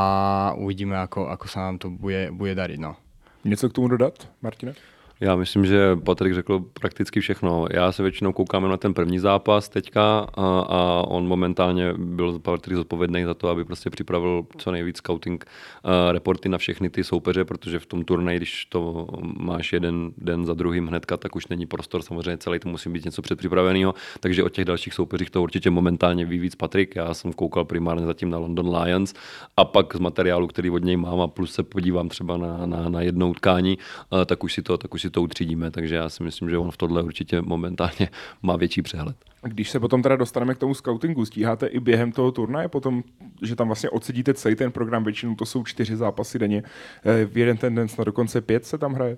[0.57, 2.79] uvidíme, ako, ako sa nám to bude, bude dariť.
[2.79, 3.10] No.
[3.45, 4.73] Něco k tomu dodat, Martina?
[5.21, 7.65] Já myslím, že Patrik řekl prakticky všechno.
[7.71, 12.77] Já se většinou koukám na ten první zápas teďka a, a on momentálně byl Patrik
[12.77, 15.45] zodpovědný za to, aby prostě připravil co nejvíc scouting
[15.83, 20.45] uh, reporty na všechny ty soupeře, protože v tom turnaji, když to máš jeden den
[20.45, 24.43] za druhým hnedka, tak už není prostor, samozřejmě celý to musí být něco předpřipraveného, takže
[24.43, 26.95] o těch dalších soupeřích to určitě momentálně ví víc Patrik.
[26.95, 29.13] Já jsem koukal primárně zatím na London Lions
[29.57, 32.89] a pak z materiálu, který od něj mám a plus se podívám třeba na, na,
[32.89, 33.77] na jednou utkání,
[34.09, 36.57] uh, tak už si to, tak už si to utřídíme, takže já si myslím, že
[36.57, 38.09] on v tohle určitě momentálně
[38.41, 39.15] má větší přehled.
[39.43, 43.03] Když se potom teda dostaneme k tomu scoutingu, stíháte i během toho turnaje potom,
[43.41, 46.63] že tam vlastně odsedíte celý ten program, většinou to jsou čtyři zápasy denně,
[47.05, 49.17] eh, v jeden ten den snad dokonce pět se tam hraje?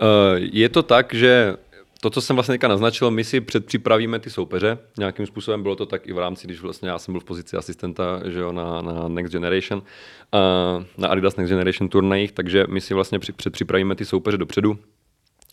[0.00, 0.04] Eh,
[0.38, 1.56] je to tak, že
[2.02, 4.78] to, co jsem vlastně naznačil, my si předpřipravíme ty soupeře.
[4.98, 7.56] Nějakým způsobem bylo to tak i v rámci, když vlastně já jsem byl v pozici
[7.56, 9.82] asistenta že jo, na, na Next Generation,
[10.98, 14.78] na Adidas Next Generation turnajích, takže my si vlastně předpřipravíme ty soupeře dopředu.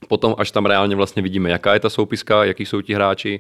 [0.08, 3.40] Potom, až tam reálně vlastně vidíme, jaká je ta soupiska, jaký jsou ti hráči,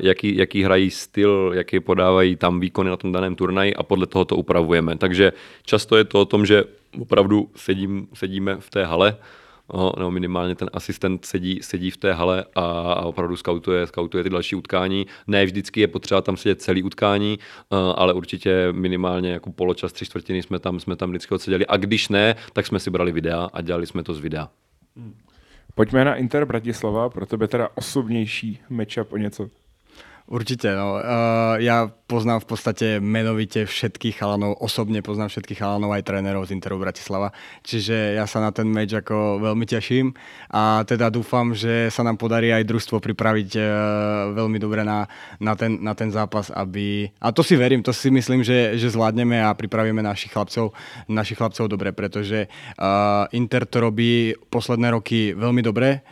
[0.00, 4.24] jaký, jaký hrají styl, jaký podávají tam výkony na tom daném turnaji a podle toho
[4.24, 4.96] to upravujeme.
[4.98, 6.64] Takže často je to o tom, že
[7.00, 9.16] opravdu sedím, sedíme v té hale,
[9.98, 14.30] nebo minimálně ten asistent sedí, sedí v té hale a, a opravdu skautuje, skautuje ty
[14.30, 15.06] další utkání.
[15.26, 20.06] Ne vždycky je potřeba tam sedět celý utkání, uh, ale určitě minimálně jako poločas, tři
[20.06, 21.66] čtvrtiny jsme tam, jsme tam vždycky odseděli.
[21.66, 24.48] A když ne, tak jsme si brali videa a dělali jsme to z videa.
[24.96, 25.14] Hmm.
[25.74, 29.50] Pojďme na Inter Bratislava, pro tebe teda osobnější matchup o něco.
[30.28, 31.00] Určite, no.
[31.00, 36.52] Uh, ja poznám v podstate menovite všetkých chalanov, osobne poznám všetkých chalanov aj trénerov z
[36.52, 37.32] Interu Bratislava,
[37.64, 40.12] čiže ja sa na ten meč ako veľmi teším
[40.52, 43.64] a teda dúfam, že sa nám podarí aj družstvo pripraviť uh,
[44.36, 45.08] veľmi dobre na,
[45.40, 47.08] na, ten, na ten zápas, aby...
[47.24, 50.76] A to si verím, to si myslím, že, že zvládneme a pripravíme našich chlapcov,
[51.08, 56.04] našich chlapcov dobre, pretože uh, Inter to robí posledné roky veľmi dobre,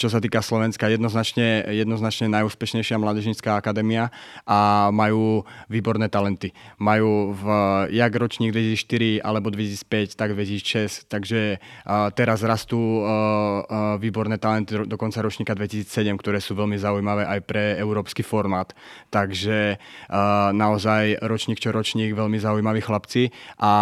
[0.00, 4.08] čo sa týka Slovenska, jednoznačne, jednoznačne najúspešnejšia mládežnická akadémia
[4.48, 6.56] a majú výborné talenty.
[6.80, 7.44] Majú v
[7.92, 14.88] jak ročník 2004 alebo 2005, tak 2006, takže uh, teraz rastú uh, uh, výborné talenty
[14.88, 18.72] do konca ročníka 2007, ktoré sú veľmi zaujímavé aj pre európsky formát.
[19.12, 23.28] Takže uh, naozaj ročník čo ročník veľmi zaujímaví chlapci
[23.60, 23.72] a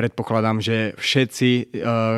[0.00, 1.64] predpokladám, že všetci, eh,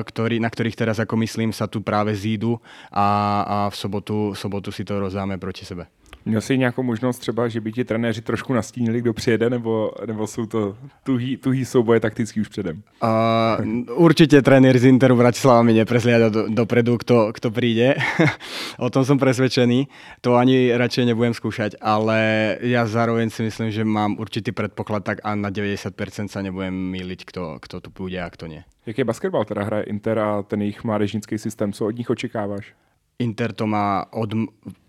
[0.06, 2.62] ktorí, na ktorých teraz ako myslím, sa tu práve zídu
[2.94, 3.06] a,
[3.42, 5.90] a v sobotu, sobotu si to rozdáme proti sebe.
[6.24, 10.26] Měl jsi nějakou možnost třeba, že by ti trenéři trošku nastínili, kdo přijede, nebo, nebo
[10.26, 12.82] jsou to tuhý, tuhý souboje taktický už předem?
[13.02, 17.94] Uh, určitě trenér z Interu Bratislava mi neprezliada do, dopredu, kto, kto príde.
[18.78, 19.88] o tom som presvedčený.
[20.20, 22.18] To ani radšej nebudem skúšať, ale
[22.62, 25.94] ja zároveň si myslím, že mám určitý predpoklad, tak a na 90%
[26.30, 28.62] sa nebudem míliť, kto, kto tu půjde a kto nie.
[28.86, 31.72] Jaký basketbal teda hraje Inter a ten jejich mládežnický systém?
[31.72, 32.74] Co od nich očekáváš?
[33.18, 34.34] Inter to má od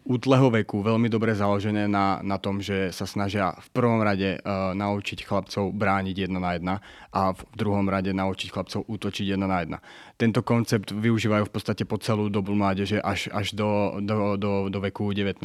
[0.04, 4.76] útleho veku veľmi dobre založené na, na tom, že sa snažia v prvom rade uh,
[4.76, 6.76] naučiť chlapcov brániť jedna na jedna
[7.16, 9.78] a v druhom rade naučiť chlapcov útočiť jedna na jedna.
[10.14, 14.80] Tento koncept využívajú v podstate po celú dobu mládeže až, až do, do, do, do
[14.80, 15.42] veku 19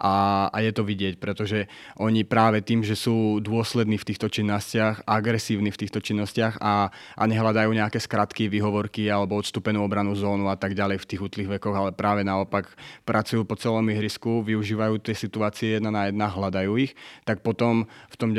[0.00, 0.14] a,
[0.48, 1.68] a je to vidieť, pretože
[2.00, 7.22] oni práve tým, že sú dôslední v týchto činnostiach, agresívni v týchto činnostiach a, a
[7.28, 11.76] nehľadajú nejaké skratky, výhovorky alebo odstupenú obranu zónu a tak ďalej v tých útlých vekoch,
[11.76, 12.72] ale práve naopak
[13.04, 16.96] pracujú po celom ihrisku, využívajú tie situácie jedna na jedna, hľadajú ich,
[17.28, 18.30] tak potom v tom,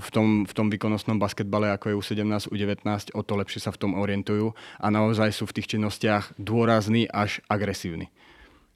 [0.00, 2.84] v tom, v tom výkonnostnom basketbale, ako je U17, U19,
[3.16, 7.38] o to lepšie sa v tom orientujú a naozaj sú v tých činnostiach dôrazní až
[7.46, 8.10] agresívni.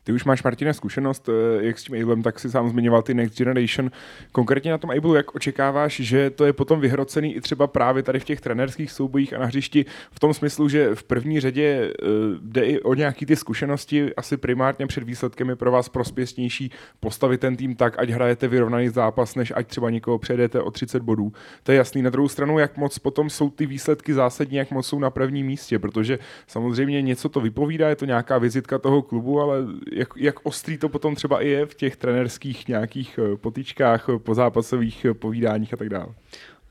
[0.05, 3.15] Ty už máš, Martina, zkušenost, eh, jak s tím Ablem, tak si sám zmiňoval ty
[3.15, 3.91] Next Generation.
[4.33, 8.21] Konkrétně na tom Able, jak očekáváš, že to je potom vyhrocený i třeba právě tady
[8.21, 12.07] v těch trenerských soubojích a na hřišti v tom smyslu, že v první řadě eh,
[12.41, 17.41] jde i o nějaký ty zkušenosti, asi primárně před výsledkem je pro vás prospěšnější postavit
[17.41, 21.33] ten tým tak, ať hrajete vyrovnaný zápas, než ať třeba někoho přejdete o 30 bodů.
[21.63, 22.03] To je jasný.
[22.03, 25.47] Na druhou stranu, jak moc potom jsou ty výsledky zásadní, jak moc jsou na prvním
[25.47, 29.57] místě, protože samozřejmě něco to vypovídá, je to nějaká vizitka toho klubu, ale
[29.93, 34.19] jak, jak ostrý to potom třeba i je v těch trenerských nějakých eh, potičkách, eh,
[34.19, 36.15] pozápasových eh, povídáních a tak dále.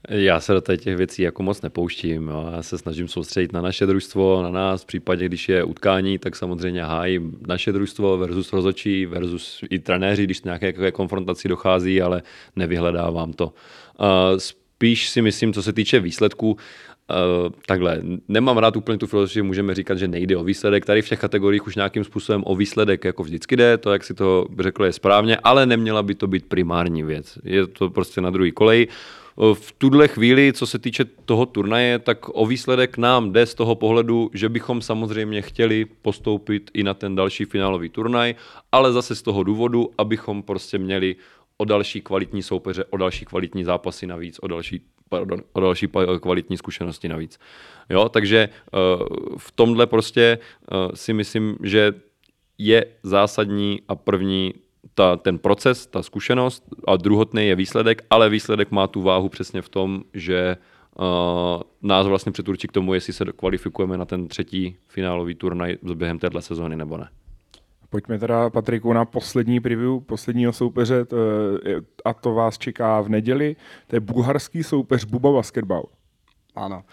[0.09, 2.31] Já se do těch věcí jako moc nepouštím.
[2.55, 4.83] Já se snažím soustředit na naše družstvo, na nás.
[4.83, 10.23] V případě, když je utkání, tak samozřejmě hájím naše družstvo versus rozočí, versus i trenéři,
[10.23, 12.21] když nějaké konfrontaci dochází, ale
[12.55, 13.53] nevyhledávám to.
[14.37, 16.57] Spíš si myslím, co se týče výsledků,
[17.09, 20.85] Uh, takhle, nemám rád úplně tu filozofii, že můžeme říkat, že nejde o výsledek.
[20.85, 24.13] Tady v těch kategoriích už nějakým způsobem o výsledek jako vždycky jde, to, jak si
[24.13, 27.39] to řekl, je správně, ale neměla by to být primární věc.
[27.43, 28.87] Je to prostě na druhý kolej.
[29.39, 33.55] Eh, v tuhle chvíli, co se týče toho turnaje, tak o výsledek nám jde z
[33.55, 38.35] toho pohledu, že bychom samozřejmě chtěli postoupit i na ten další finálový turnaj,
[38.71, 41.15] ale zase z toho důvodu, abychom prostě měli
[41.57, 45.87] o další kvalitní soupeře, o další kvalitní zápasy navíc, o další, pardon, o další
[46.21, 47.39] kvalitní zkušenosti navíc.
[47.89, 50.39] Jo, takže uh, v tomhle prostě
[50.71, 51.93] uh, si myslím, že
[52.57, 54.53] je zásadní a první
[54.93, 59.61] ta, ten proces, ta zkušenost a druhotný je výsledek, ale výsledek má tu váhu přesně
[59.61, 60.57] v tom, že
[60.99, 61.05] uh,
[61.81, 66.41] nás vlastně přeturčí k tomu, jestli se kvalifikujeme na ten třetí finálový turnaj během téhle
[66.41, 67.09] sezóny nebo ne.
[67.89, 71.05] Pojďme teda, Patriku, na poslední preview posledního soupeře
[71.65, 73.55] je, a to vás čeká v neděli.
[73.87, 75.85] To je bulharský soupeř Buba Basketball.
[76.55, 76.83] Ano.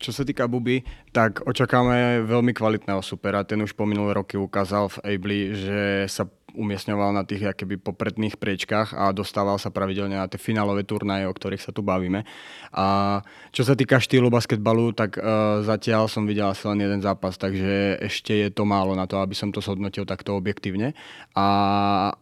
[0.00, 0.80] Čo sa týka Buby,
[1.12, 3.44] tak očakáme veľmi kvalitného supera.
[3.44, 6.24] Ten už po minulé roky ukázal v Ably, že sa
[6.58, 11.32] umiestňoval na tých akéby popredných priečkách a dostával sa pravidelne na tie finálové turnaje, o
[11.32, 12.26] ktorých sa tu bavíme.
[12.74, 13.20] A
[13.54, 18.02] čo sa týka štýlu basketbalu, tak uh, zatiaľ som videl asi len jeden zápas, takže
[18.02, 20.98] ešte je to málo na to, aby som to zhodnotil takto objektívne.
[21.38, 21.48] A,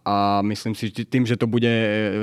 [0.05, 0.15] a
[0.45, 1.71] myslím si, že tým, že to bude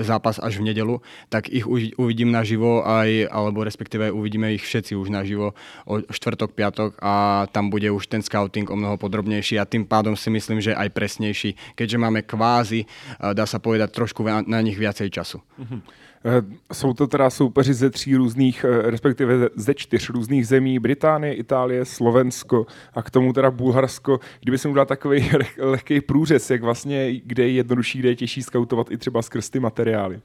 [0.05, 1.01] zápas až v nedelu,
[1.33, 1.65] tak ich
[1.97, 5.53] uvidím naživo aj, alebo respektíve uvidíme ich všetci už naživo
[5.86, 10.17] o štvrtok, piatok a tam bude už ten scouting o mnoho podrobnejší a tým pádom
[10.17, 12.89] si myslím, že aj presnejší, keďže máme kvázi,
[13.21, 15.38] dá sa povedať, trošku na nich viacej času.
[15.62, 15.81] Mm-hmm.
[16.73, 22.65] Jsou to teda soupeři ze tří různých, respektive ze čtyř různých zemí, Británie, Itálie, Slovensko
[22.93, 24.19] a k tomu teda Bulharsko.
[24.41, 28.91] Kdyby jsem udělal takový lehký průřez, jak vlastně, kde je jednodušší, kde je těžší skautovat
[28.91, 30.21] i třeba skrz ty materiály.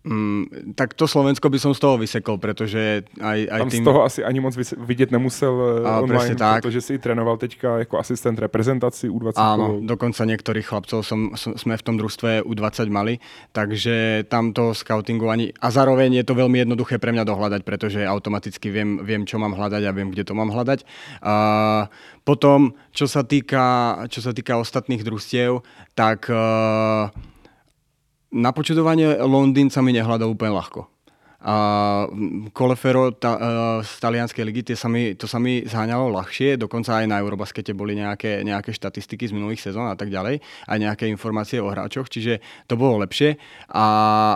[0.00, 3.84] Mm, tak to Slovensko by som z toho vysekol, pretože aj, aj Tam tým...
[3.84, 6.62] z toho asi ani moc vidět nemusel eh, a, online, tak.
[6.64, 9.36] protože si trénoval teďka jako asistent reprezentaci U20.
[9.36, 13.20] Áno, dokonca niektorých chlapcov som, som, sme v tom družstve U20 mali,
[13.52, 15.52] takže tamto scoutingu ani...
[15.60, 19.52] A zároveň je to veľmi jednoduché pre mňa dohľadať, pretože automaticky viem, viem čo mám
[19.52, 20.80] hľadať a viem, kde to mám hľadať.
[21.20, 21.34] A
[22.24, 25.60] potom, čo sa týka, čo sa týka ostatných družstiev,
[25.92, 26.32] tak...
[26.32, 27.12] Uh,
[28.30, 30.86] na počudovanie Londýn sa mi nehľadá úplne ľahko.
[31.40, 32.04] A
[32.52, 33.40] Kolefero ta, uh,
[33.80, 37.72] z talianskej ligy, tie sa mi, to sa mi zháňalo ľahšie, dokonca aj na Eurobaskete
[37.72, 42.12] boli nejaké, nejaké štatistiky z minulých sezón a tak ďalej, aj nejaké informácie o hráčoch,
[42.12, 43.40] čiže to bolo lepšie,
[43.72, 43.88] a,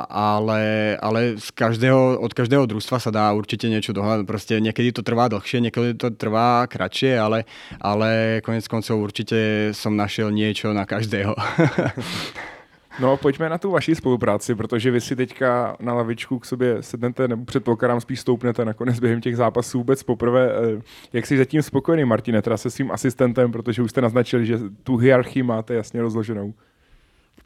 [0.09, 5.05] ale, ale z každého, od každého družstva sa dá určite niečo dohľadať, proste niekedy to
[5.05, 7.45] trvá dlhšie, niekedy to trvá kratšie, ale,
[7.85, 11.37] ale konec koncov určite som našiel niečo na každého.
[13.01, 17.29] No, pojďme na tu vaši spolupráci, protože vy si teďka na lavičku k sobě sednete,
[17.29, 20.53] nebo předpokládám spíš stoupnete nakonec během těch zápasů vůbec poprvé.
[20.53, 24.59] Eh, jak jsi zatím spokojený, Martine, teda se svým asistentem, protože už jste naznačili, že
[24.83, 26.55] tu hierarchii máte jasně rozloženou.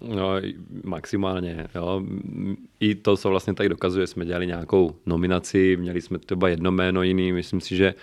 [0.02, 0.30] No,
[0.84, 1.66] maximálně.
[1.74, 2.02] Jo.
[2.80, 7.02] I to, co vlastně tady dokazuje, jsme dělali nějakou nominaci, měli jsme třeba jedno jméno
[7.02, 7.94] jiný, myslím si, že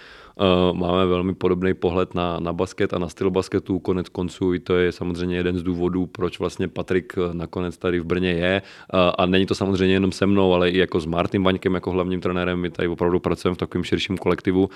[0.74, 4.76] máme velmi podobný pohled na, na basket a na styl basketu, konec konců i to
[4.76, 8.62] je samozřejmě jeden z důvodů, proč vlastně Patrik eh, nakonec tady v Brně je.
[8.94, 11.92] Uh, a není to samozřejmě jenom se mnou, ale i jako s Martin Vaňkem jako
[11.92, 14.70] hlavním trenérem, my tady opravdu pracujeme v takovém širším kolektivu,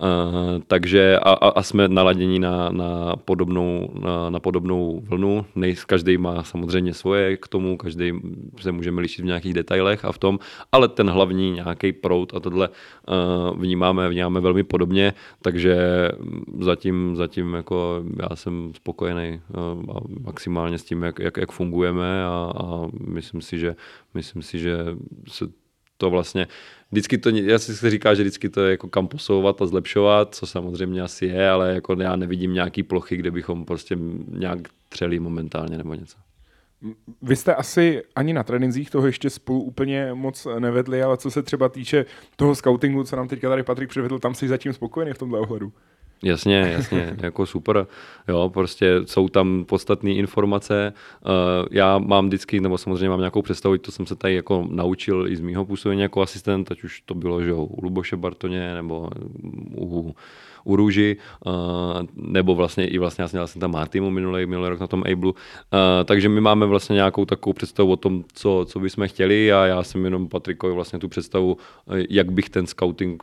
[0.00, 5.46] Uh, takže a, a, jsme naladěni na, na, podobnou, na, na podobnou vlnu.
[5.86, 8.12] Každý má samozřejmě svoje k tomu, každý
[8.60, 10.38] se můžeme lišit v nějakých detailech a v tom,
[10.72, 15.76] ale ten hlavní nějaký prout a tohle uh, vnímáme, vnímáme velmi podobně, takže
[16.60, 22.52] zatím, zatím jako já jsem spokojený uh, maximálně s tím, jak, jak, jak fungujeme a,
[22.56, 23.76] a myslím si, že
[24.14, 24.76] myslím si, že
[25.28, 25.46] se
[25.98, 26.46] to vlastně
[26.90, 30.46] vždycky to, já si říká, že vždycky to je jako kam posouvat a zlepšovat, co
[30.46, 33.96] samozřejmě asi je, ale jako já nevidím nějaký plochy, kde bychom prostě
[34.28, 34.58] nějak
[34.88, 36.16] třeli momentálně nebo něco.
[37.22, 41.42] Vy jste asi ani na trénincích toho ještě spolu úplně moc nevedli, ale co se
[41.42, 42.04] třeba týče
[42.36, 45.72] toho scoutingu, co nám teďka tady Patrik předvedl, tam jsi zatím spokojený v tomhle ohledu?
[46.22, 47.86] Jasně, jasně, jako super.
[48.28, 50.92] Jo, prostě jsou tam podstatné informace.
[50.92, 51.28] Eh,
[51.70, 55.36] já mám vždycky, nebo samozřejmě mám nějakou představu, to jsem se tady jako naučil i
[55.36, 59.10] z mýho působení jako asistent, ať už to bylo že u Luboše Bartoně nebo
[59.76, 60.14] u
[60.68, 61.52] u Růži, uh,
[62.14, 65.36] nebo vlastně i vlastně já jsem tam Martimu minulý, minulý rok na tom Ablu, uh,
[66.04, 69.52] takže my máme vlastně nějakou takovou představu o tom, co, co bychom chtěli.
[69.52, 71.56] A já jsem jenom Patrikovi vlastně tu představu,
[72.10, 73.22] jak bych ten scouting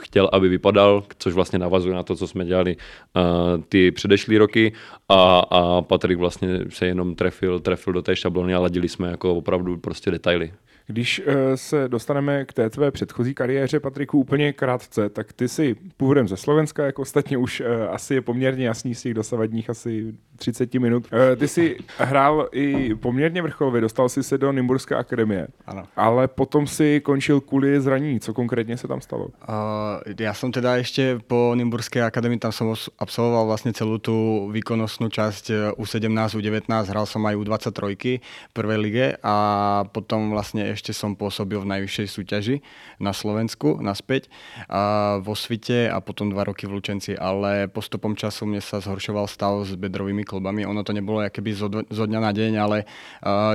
[0.00, 4.72] chtěl, aby vypadal, což vlastně navazuje na to, co jsme dělali uh, ty předešlý roky.
[5.08, 9.34] A, a Patrik vlastně se jenom trefil, trefil do té šablony a ladili jsme jako
[9.34, 10.52] opravdu prostě detaily.
[10.86, 15.76] Když uh, se dostaneme k té tvé předchozí kariéře, Patriku, úplně krátce, tak ty jsi
[15.96, 20.14] původem ze Slovenska, jako ostatně už uh, asi je poměrně jasný z těch dosavadních asi
[20.42, 21.06] 30 minut.
[21.12, 25.86] Uh, ty jsi hrál i poměrně vrcholově, dostal jsi se do Nymburské akademie, ano.
[25.96, 28.20] ale potom si končil kvůli zranění.
[28.20, 29.24] Co konkrétně se tam stalo?
[29.24, 35.08] Uh, já jsem teda ještě po Nymburské akademii, tam jsem absolvoval vlastně celou tu výkonnostnou
[35.08, 41.14] část U17, U19, hrál jsem aj U23 v prvej lige a potom vlastně ešte som
[41.14, 42.56] pôsobil v najvyššej súťaži
[42.98, 44.32] na Slovensku naspäť
[44.68, 49.28] a vo Svite a potom dva roky v Lučenci, ale postupom času mne sa zhoršoval
[49.28, 50.64] stav s bedrovými klubami.
[50.64, 51.50] Ono to nebolo keby
[51.92, 52.88] zo dňa na deň, ale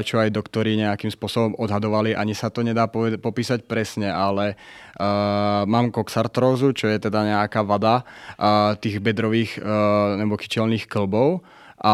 [0.05, 2.85] čo aj doktori nejakým spôsobom odhadovali, ani sa to nedá
[3.17, 10.19] popísať presne, ale uh, mám koxartrózu, čo je teda nejaká vada uh, tých bedrových uh,
[10.19, 11.41] nebo kyčelných klbov
[11.77, 11.93] a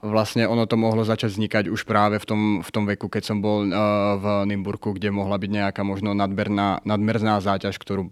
[0.00, 3.68] vlastne ono to mohlo začať vznikať už práve v tom, v tom veku, keď bol
[3.68, 8.08] uh, v Nymburku, kde mohla byť nejaká možno nadmerná, nadmerná záťaž, ktorú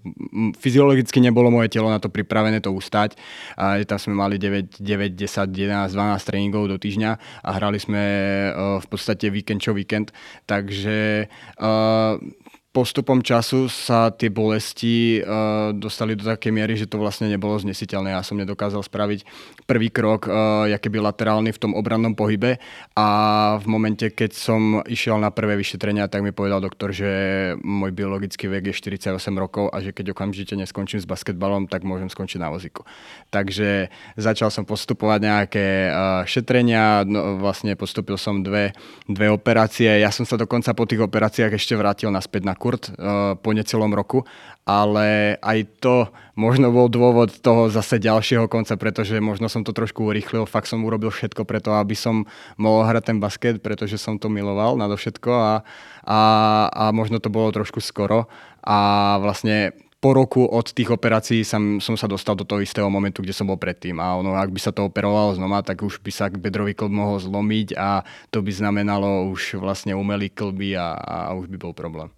[0.60, 3.16] fyziologicky nebolo moje telo na to pripravené to ustať.
[3.56, 7.80] A tam sme mali 9, 9 10, 11, 12 tréningov do týždňa a hrali
[8.52, 10.12] uh, v podstate víkend čo víkend.
[10.44, 12.20] Takže uh,
[12.70, 18.14] postupom času sa tie bolesti uh, dostali do také miery, že to vlastne nebolo znesiteľné.
[18.14, 19.26] Ja som nedokázal spraviť
[19.66, 22.62] prvý krok, uh, jaký by laterálny v tom obrannom pohybe
[22.94, 23.06] a
[23.58, 27.10] v momente, keď som išiel na prvé vyšetrenia, tak mi povedal doktor, že
[27.58, 32.06] môj biologický vek je 48 rokov a že keď okamžite neskončím s basketbalom, tak môžem
[32.06, 32.86] skončiť na vozíku.
[33.34, 38.70] Takže začal som postupovať nejaké uh, šetrenia, no, vlastne postupil som dve,
[39.10, 39.90] dve operácie.
[39.98, 43.96] Ja som sa dokonca po tých operáciách ešte vrátil naspäť na kurt uh, po necelom
[43.96, 44.28] roku,
[44.68, 50.04] ale aj to možno bol dôvod toho zase ďalšieho konca, pretože možno som to trošku
[50.04, 52.28] urýchlil, fakt som urobil všetko preto, aby som
[52.60, 55.54] mohol hrať ten basket, pretože som to miloval nadovšetko a,
[56.04, 56.20] a,
[56.68, 58.28] a možno to bolo trošku skoro
[58.60, 63.20] a vlastne po roku od tých operácií som, som sa dostal do toho istého momentu,
[63.20, 64.00] kde som bol predtým.
[64.00, 67.20] A ono, ak by sa to operovalo znova, tak už by sa bedrový klb mohol
[67.20, 68.00] zlomiť a
[68.32, 72.08] to by znamenalo už vlastne umelý klby a, a už by bol problém.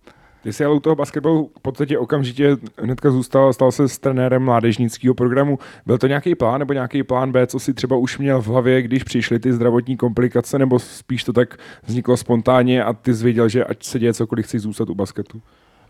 [0.43, 4.43] Ty jsi ale u toho basketbalu v podstatě okamžitě hnedka zůstal, stal se s trenérem
[4.43, 5.59] mládežnického programu.
[5.87, 8.83] Byl to nějaký plán nebo nějaký plán B, co si třeba už měl v hlavě,
[8.83, 13.65] když přišly ty zdravotní komplikace, nebo spíš to tak vzniklo spontánně a ty zvěděl, že
[13.65, 15.43] ať se děje cokoliv, chci zůstat u basketu?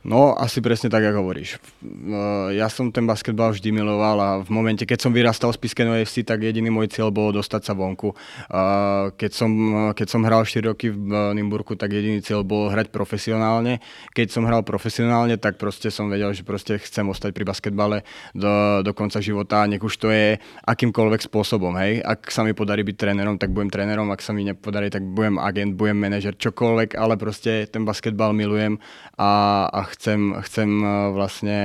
[0.03, 1.63] No, asi presne tak, ako hovoríš.
[2.59, 6.27] Ja som ten basketbal vždy miloval a v momente, keď som vyrastal z Piskeno FC,
[6.27, 8.11] tak jediný môj cieľ bolo dostať sa vonku.
[9.15, 9.51] Keď som,
[9.95, 13.79] keď som hral 4 roky v Nimburku, tak jediný cieľ bolo hrať profesionálne.
[14.11, 18.03] Keď som hral profesionálne, tak proste som vedel, že proste chcem ostať pri basketbale
[18.35, 20.35] do, do konca života, nech už to je
[20.67, 21.79] akýmkoľvek spôsobom.
[21.79, 22.03] Hej.
[22.03, 25.39] Ak sa mi podarí byť trénerom, tak budem trénerom, ak sa mi nepodarí, tak budem
[25.39, 28.83] agent, budem manažer, čokoľvek, ale proste ten basketbal milujem
[29.19, 31.59] a, a chcem, chcem eh, vlastne,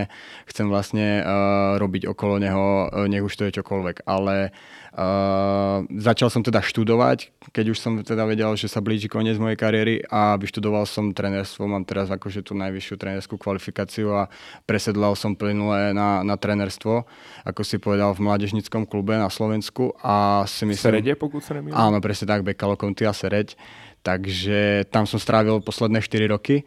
[0.47, 4.03] chcem vlastne uh, robiť okolo neho, uh, nech už to je čokoľvek.
[4.03, 9.39] Ale uh, začal som teda študovať, keď už som teda vedel, že sa blíži koniec
[9.39, 14.27] mojej kariéry a vyštudoval som trenerstvo, mám teraz akože tú najvyššiu trenerskú kvalifikáciu a
[14.67, 17.07] presedlal som plynule na, na trenerstvo,
[17.47, 20.99] ako si povedal, v mládežnickom klube na Slovensku a si myslím...
[20.99, 21.79] Seredě, pokud sa nemýlim?
[21.79, 23.55] Áno, presne tak, Bekalo Conti a Sereď.
[24.03, 26.63] Takže tam som strávil posledné 4 roky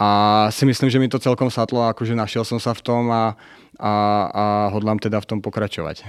[0.00, 3.36] a si myslím, že mi to celkom sadlo, akože našiel som sa v tom a,
[3.76, 3.92] a,
[4.32, 6.08] a hodlám teda v tom pokračovať.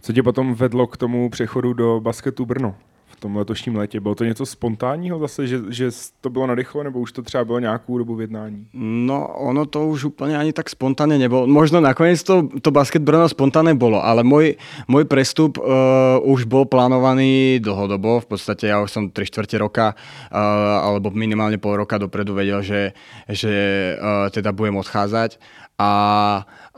[0.00, 2.76] Co tě potom vedlo k tomu přechodu do basketu Brno?
[3.20, 4.00] Tom letošním létě.
[4.00, 5.90] Bylo to něco spontánního zase, že, že
[6.20, 8.66] to bylo narychlo, nebo už to třeba bylo nějakou dobu v jednání?
[8.74, 11.46] No, ono to už úplně ani tak spontánně nebylo.
[11.46, 14.56] Možno nakonec to, to basket Brno spontánne bolo, ale môj,
[14.88, 18.24] môj prestup uh, už bol plánovaný dlhodobo.
[18.24, 20.36] V podstate ja už som 3 čtvrte roka, uh,
[20.80, 22.96] alebo minimálne pol roka dopredu vedel, že,
[23.28, 23.52] že
[23.96, 25.36] uh, teda budem odchádzať.
[25.80, 25.88] A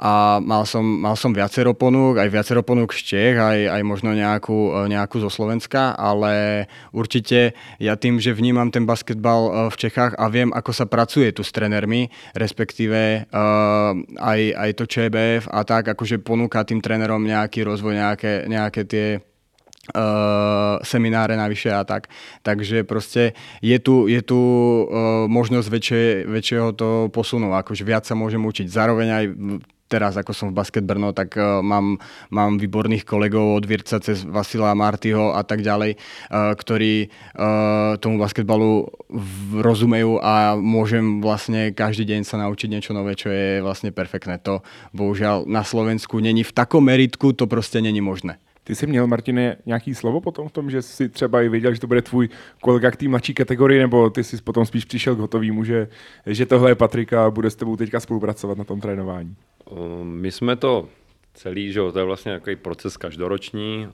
[0.02, 4.10] a mal som, mal som viacero ponúk, aj viacero ponúk z Čech, aj, aj možno
[4.16, 9.76] nejakú, e, nejakú zo Slovenska, ale určite ja tým, že vnímam ten basketbal e, v
[9.78, 15.44] Čechách a viem, ako sa pracuje tu s trenermi, respektíve uh, aj, aj to ČBF
[15.52, 19.06] a tak, akože ponúka tým trénerom nejaký rozvoj, nejaké, nejaké tie
[19.82, 22.06] Uh, semináre navyše a tak.
[22.46, 28.14] Takže proste je tu, je tu uh, možnosť väčšie, väčšieho to posunu, akože viac sa
[28.14, 28.70] môžem učiť.
[28.70, 29.24] Zároveň aj
[29.90, 31.98] teraz, ako som v Basket Brno, tak uh, mám,
[32.30, 38.22] mám výborných kolegov od Virca cez Vasila Martyho a tak ďalej, uh, ktorí uh, tomu
[38.22, 38.86] basketbalu
[39.50, 44.38] rozumejú a môžem vlastne každý deň sa naučiť niečo nové, čo je vlastne perfektné.
[44.46, 44.62] To
[44.94, 48.38] bohužiaľ na Slovensku není v takom meritku, to prostě není možné.
[48.64, 51.80] Ty jsi měl, Martine, nějaký slovo potom v tom, že jsi třeba i věděl, že
[51.80, 52.28] to bude tvůj
[52.60, 55.88] kolega k té mladší kategorii, nebo ty jsi potom spíš přišel k hotovýmu, že,
[56.26, 59.36] že tohle je Patrika a bude s tebou teďka spolupracovat na tom trénování?
[60.02, 60.88] My jsme to
[61.34, 63.88] celý, že to je vlastně nějaký proces každoroční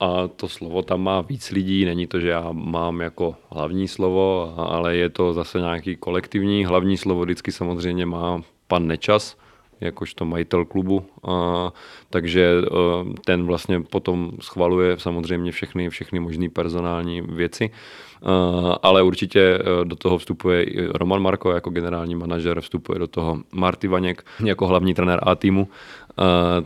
[0.00, 4.54] a to slovo tam má víc lidí, není to, že já mám jako hlavní slovo,
[4.56, 9.36] ale je to zase nějaký kolektivní, hlavní slovo vždycky samozřejmě má pan Nečas,
[9.84, 11.72] jakožto majitel klubu, a,
[12.10, 17.70] takže a, ten vlastně potom schvaluje samozřejmě všechny, všechny možné personální věci,
[18.22, 23.38] a, ale určitě do toho vstupuje i Roman Marko jako generální manažer, vstupuje do toho
[23.52, 25.68] Marty Vaněk jako hlavní trenér A týmu,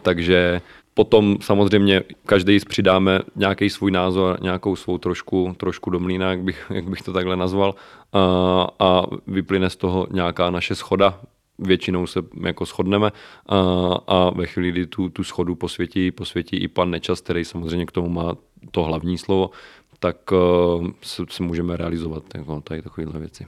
[0.03, 0.61] takže
[0.97, 6.67] Potom samozřejmě každý přidáme nějaký svůj názor, nějakou svou trošku, trošku do mlína, jak bych,
[6.71, 7.75] jak bych to takhle nazval,
[8.13, 11.21] a, a vyplyne z toho nějaká naše schoda
[11.59, 13.13] většinou se jako shodneme
[13.47, 13.59] a,
[14.07, 17.93] a ve chvíli, kdy tu, tu schodu posvětí, posvětí i pan Nečas, který samozřejmě k
[17.93, 18.37] tomu má
[18.71, 19.51] to hlavní slovo,
[19.99, 23.47] tak uh, se, se můžeme realizovat jako tady takovéhle věci.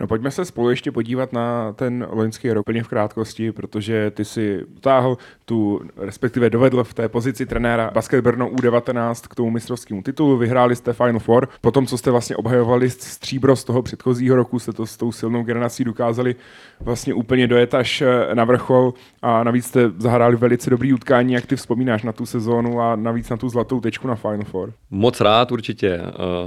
[0.00, 4.64] No pojďme se spolu ještě podívat na ten loňský rok v krátkosti, protože ty si
[4.76, 10.36] utáhl tu, respektive dovedl v té pozici trenéra Basket Brno U19 k tomu mistrovskému titulu,
[10.36, 14.72] vyhráli jste Final Four, potom co jste vlastně obhajovali stříbro z toho předchozího roku, jste
[14.72, 16.36] to s tou silnou generací dokázali
[16.80, 21.46] vlastně úplně dojet až eh, na vrchol a navíc jste zahráli velice dobrý utkání, jak
[21.46, 24.72] ty vzpomínáš na tu sezónu a navíc na tu zlatou tečku na Final Four.
[24.90, 26.00] Moc rád určitě.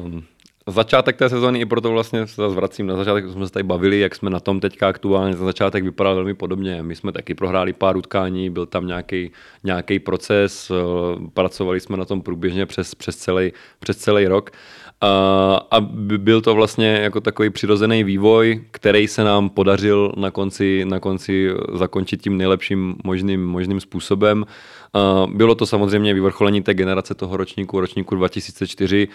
[0.04, 0.24] Um
[0.68, 4.00] začátek té sezóny, i proto vlastně se zase vracím na začátek, jsme se tady bavili,
[4.00, 6.84] jak jsme na tom teďka aktuálně, za začátek vypadal velmi podobně.
[6.84, 9.32] My jsme taky prohráli pár utkání, byl tam nějaký,
[9.64, 14.52] nějaký proces, eh, pracovali jsme na tom průběžně přes, přes, celý, přes celý rok.
[15.72, 15.80] A,
[16.18, 21.50] byl to vlastně jako takový přirozený vývoj, který se nám podařil na konci, na konci
[21.74, 24.46] zakončit tím nejlepším možným, možným způsobem.
[25.28, 29.08] Bylo to samozřejmě vyvrcholení té generace toho ročníku, ročníku 2004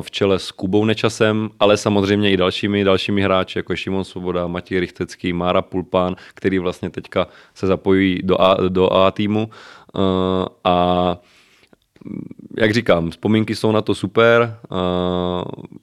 [0.00, 4.46] v čele s Kubou Nečasem, ale samozřejmě i dalšími, dalšími hráči, jako je Šimon Svoboda,
[4.46, 9.50] Matěj Richtecký, Mára Pulpán, který vlastně teďka se zapojí do A, do A týmu.
[10.64, 11.16] A
[12.58, 14.56] jak říkám, vzpomínky jsou na to super.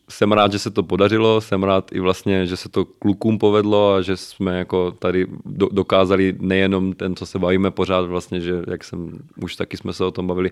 [0.09, 3.93] Jsem rád, že se to podařilo, jsem rád i vlastně, že se to klukům povedlo
[3.93, 5.27] a že jsme jako tady
[5.71, 10.05] dokázali nejenom ten, co se bavíme pořád, vlastně, že jak jsem, už taky jsme se
[10.05, 10.51] o tom bavili,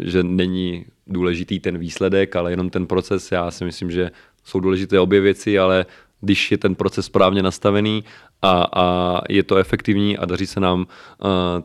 [0.00, 3.32] že není důležitý ten výsledek, ale jenom ten proces.
[3.32, 4.10] Já si myslím, že
[4.44, 5.86] jsou důležité obě věci, ale
[6.20, 8.04] když je ten proces správně nastavený
[8.42, 10.86] a, a je to efektivní a daří se nám uh,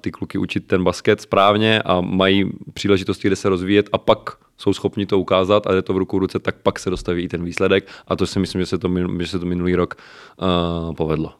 [0.01, 4.19] ty kluky učit ten basket správně a mají příležitosti, kde se rozvíjet a pak
[4.57, 7.23] jsou schopni to ukázat a je to v ruku v ruce, tak pak se dostaví
[7.23, 7.87] i ten výsledek.
[8.07, 8.89] A to si myslím, že se to,
[9.19, 9.95] že se to minulý rok
[10.41, 11.33] uh, povedlo.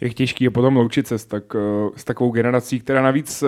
[0.00, 1.56] Jak těžký je potom loučit se s, tak,
[1.96, 3.44] s takovou generací, která navíc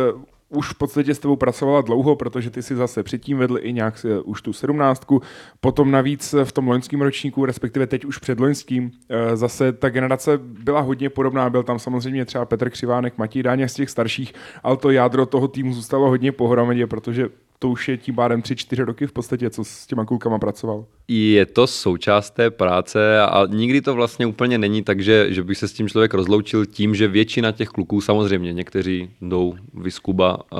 [0.52, 4.06] už v podstatě s tebou pracovala dlouho, protože ty si zase předtím vedl i nějak
[4.24, 5.22] už tu sedmnáctku,
[5.60, 10.38] potom navíc v tom loňském ročníku, respektive teď už před loňským, eh, zase ta generace
[10.38, 14.76] byla hodně podobná, byl tam samozřejmě třeba Petr Křivánek, Matěj Dáně z těch starších, ale
[14.76, 17.28] to jádro toho týmu zůstalo hodně pohromadě, protože
[17.62, 20.84] to už je tím pádem 3-4 roky v podstatě, co s těma klukama pracoval.
[21.08, 25.54] Je to součást té práce a nikdy to vlastně úplně není tak, že, že by
[25.54, 30.58] se s tím člověk rozloučil tím, že většina těch kluků, samozřejmě někteří jdou vyskuba uh,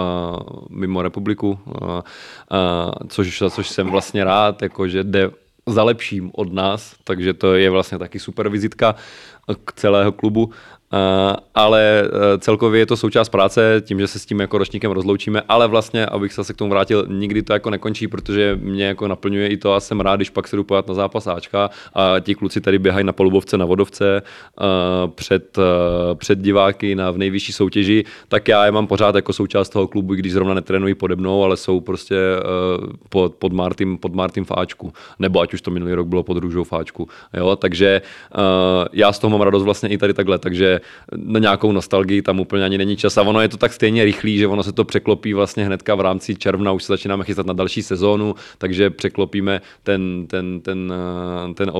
[0.71, 2.01] mimo republiku, uh, uh,
[3.09, 5.31] což, což jsem vlastně rád, jako že jde
[5.67, 8.95] za lepším od nás, takže to je vlastně taky super vizitka
[9.65, 10.51] k celého klubu.
[10.95, 14.93] Eh, ale eh, celkově je to součást práce, tím, že se s tím jako ročníkem
[14.93, 19.09] rozloučíme, ale vlastně, abych se k tomu vrátil, nikdy to jako nekončí, protože mě jako
[19.09, 22.35] naplňuje i to a jsem rád, když pak se jdu na zápas Ačka a ti
[22.35, 24.65] kluci tady běhají na polubovce, na vodovce eh,
[25.15, 25.59] před,
[26.15, 30.15] před diváky na v nejvyšší soutěži, tak já je mám pořád jako součást toho klubu,
[30.15, 32.17] když zrovna netrénují pode mnou, ale jsou prostě
[33.09, 36.65] pod, pod Martin, pod Martin Fáčku, nebo ať už to minulý rok bylo pod Růžou
[36.65, 37.09] Fáčku.
[37.35, 37.57] Jo?
[37.57, 38.03] Takže
[38.93, 40.81] já z toho mám radost vlastně i tady takhle, takže
[41.17, 43.19] na nějakou nostalgii tam úplně ani není čas.
[43.19, 46.01] A ono je to tak stejně rychlý, že ono se to překlopí vlastně hnedka v
[46.01, 50.93] rámci června, už se začínáme chystat na další sezónu, takže překlopíme ten, ten, ten,
[51.51, 51.73] eh, ten,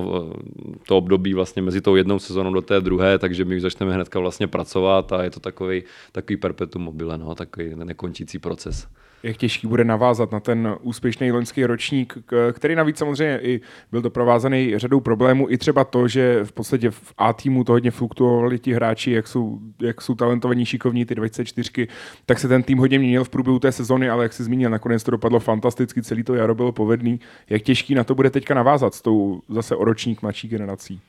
[0.87, 4.19] to období vlastně mezi tou jednou sezónou do té druhé, takže my už začneme hnedka
[4.19, 5.83] vlastně pracovat a je to takový,
[6.13, 8.87] takový perpetuum mobile, no, takový nekončící proces
[9.23, 12.19] jak těžký bude navázat na ten úspěšný loňský ročník,
[12.53, 13.61] který navíc samozřejmě i
[13.91, 15.51] byl doprovázaný řadou problémů.
[15.51, 19.29] I třeba to, že v podstatě v A týmu to hodně fluktuovali ti hráči, jak
[19.29, 21.89] jsou, jak jsou talentovaní, šikovní, ty 24,
[22.27, 25.03] tak se ten tým hodně měnil v průběhu té sezony, ale jak si zmínil, nakonec
[25.03, 27.21] to dopadlo fantasticky, celý to jaro bylo povedný.
[27.51, 31.01] Jak těžký na to bude teďka navázat s tou zase o ročník mladší generací?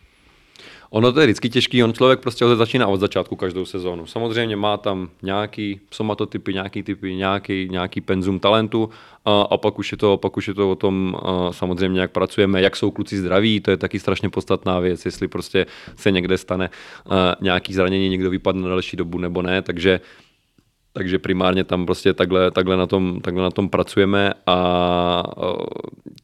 [0.94, 4.06] Ono to je vždycky těžký, on člověk prostě začíná od začátku každou sezónu.
[4.06, 8.89] Samozřejmě má tam nějaký somatotypy, nějaký typy, nějaký, nějaký penzum talentu
[9.26, 11.18] a, a pak, už je to, pak už je to o tom
[11.52, 15.66] samozřejmě, jak pracujeme, jak jsou kluci zdraví, to je taky strašně podstatná věc, jestli prostě
[15.96, 16.70] se někde stane
[17.41, 20.00] nějaký zranění, někdo vypadne na další dobu nebo ne, takže
[20.94, 25.24] takže primárně tam prostě takhle, takhle, na, tom, takhle na tom pracujeme a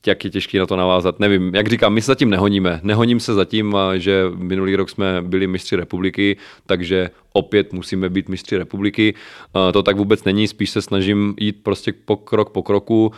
[0.08, 1.20] jak je těžké na to navázat.
[1.20, 2.80] Nevím, jak říkám, my se zatím nehoníme.
[2.84, 8.58] Nehoním se zatím, že minulý rok jsme byli mistři republiky, takže opět musíme být mistři
[8.58, 9.14] republiky.
[9.74, 13.12] To tak vůbec není, spíš se snažím jít prostě po krok po kroku,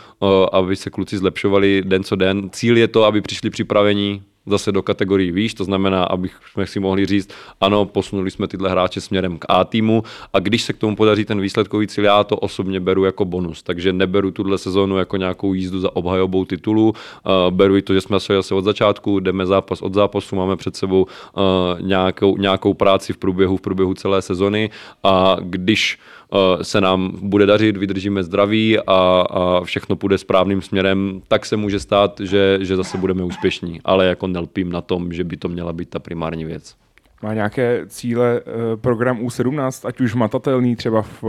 [0.52, 2.50] aby se kluci zlepšovali den co den.
[2.52, 7.06] Cíl je to, aby přišli připravení zase do kategorii výš, to znamená, abychom si mohli
[7.06, 7.30] říct,
[7.60, 10.02] ano, posunuli jsme tyhle hráče směrem k A týmu.
[10.32, 13.62] A když se k tomu podaří ten výsledkový cíl, já to osobně beru jako bonus,
[13.62, 18.00] takže neberu tuhle sezónu jako nějakou jízdu za obhajobou titulu, uh, beru i to, že
[18.00, 22.74] jsme se asi od začátku, jdeme zápas od zápasu, máme před sebou uh, nějakou, nějakou
[22.74, 24.70] práci v průběhu, v průběhu celé sezony.
[25.02, 25.98] A když
[26.62, 28.82] se nám bude dařit, vydržíme zdraví a,
[29.30, 33.80] a všechno půjde správným směrem, tak se může stát, že, že zase budeme úspěšní.
[33.84, 36.74] Ale jako nelpím na tom, že by to měla být ta primární věc.
[37.22, 41.22] Má nějaké cíle eh, program U17, ať už matatelný třeba v,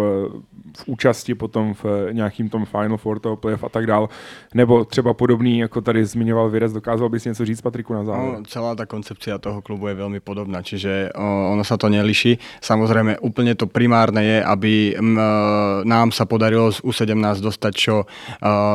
[0.77, 4.09] v účasti potom v nějakým tom Final Four toho playoff a tak dál,
[4.53, 8.33] nebo třeba podobný, jako tady zmiňoval Věrec, dokázal bys něco říct Patriku na závěr?
[8.33, 12.41] No, celá ta koncepcia toho klubu je veľmi podobná, čiže o, ono sa to neliší.
[12.61, 15.17] Samozrejme, úplne to primárne je, aby m,
[15.85, 17.95] nám sa podarilo z U17 dostať čo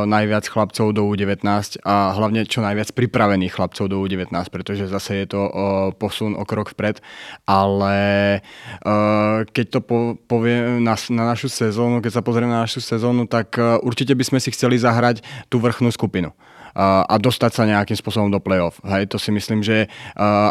[0.07, 1.43] najviac chlapcov do U19
[1.83, 5.43] a hlavne čo najviac pripravených chlapcov do U19, pretože zase je to
[5.99, 7.03] posun o krok vpred
[7.49, 7.99] ale
[8.85, 9.99] uh, keď to po,
[10.29, 14.25] povie na, na našu sezónu, keď sa pozrieme na našu sezónu, tak uh, určite by
[14.25, 16.33] sme si chceli zahrať tú vrchnú skupinu
[16.75, 18.81] a dostať sa nejakým spôsobom do play-off.
[18.85, 19.87] Hej, to si myslím, že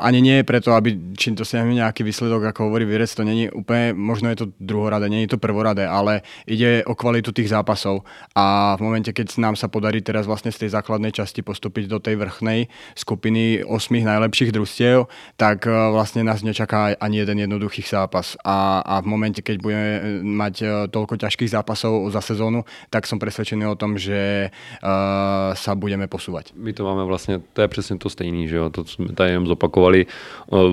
[0.01, 3.93] ani nie je preto, aby či dosiahneme nejaký výsledok, ako hovorí Virec, to není úplne,
[3.93, 8.81] možno je to druhoradé, není to prvoradé, ale ide o kvalitu tých zápasov a v
[8.81, 12.71] momente, keď nám sa podarí teraz vlastne z tej základnej časti postúpiť do tej vrchnej
[12.95, 19.07] skupiny osmých najlepších družstiev, tak vlastne nás nečaká ani jeden jednoduchý zápas a, a v
[19.07, 19.87] momente, keď budeme
[20.23, 26.06] mať toľko ťažkých zápasov za sezónu, tak som presvedčený o tom, že uh, sa budeme
[26.07, 26.45] posouvat.
[26.55, 28.69] My to máme vlastně, to je přesně to stejný, že jo?
[28.69, 30.05] to jsme tady jenom zopakovali.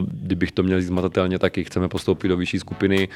[0.06, 3.08] Kdybych to měl zmatatelně, taky chceme postoupit do vyšší skupiny,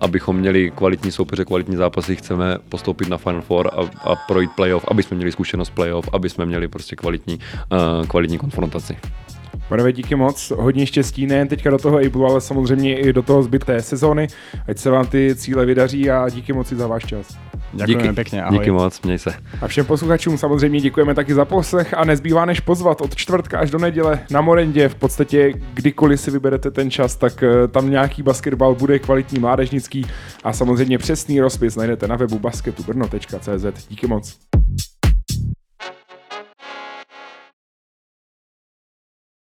[0.00, 4.84] abychom měli kvalitní soupeře, kvalitní zápasy, chceme postoupit na Final Four a, a projít playoff,
[4.88, 7.38] aby jsme měli zkušenost playoff, aby jsme měli prostě kvalitní,
[8.08, 8.96] kvalitní konfrontaci.
[9.70, 13.42] Pánové, díky moc, hodně štěstí, nejen teďka do toho Ablu, ale samozřejmě i do toho
[13.42, 14.26] zbyté sezóny.
[14.68, 17.38] Ať se vám ty cíle vydaří a díky moc za váš čas.
[17.72, 18.58] Děkujeme díky, pěkně, ahoj.
[18.58, 19.34] Díky moc, měj se.
[19.60, 23.70] A všem posluchačům samozřejmě děkujeme taky za poslech a nezbývá než pozvat od čtvrtka až
[23.70, 24.88] do neděle na Morendě.
[24.88, 30.06] V podstatě kdykoliv si vyberete ten čas, tak eh, tam nějaký basketbal bude kvalitní, mládežnický
[30.44, 33.88] a samozřejmě přesný rozpis najdete na webu basketubrno.cz.
[33.88, 34.38] Díky moc.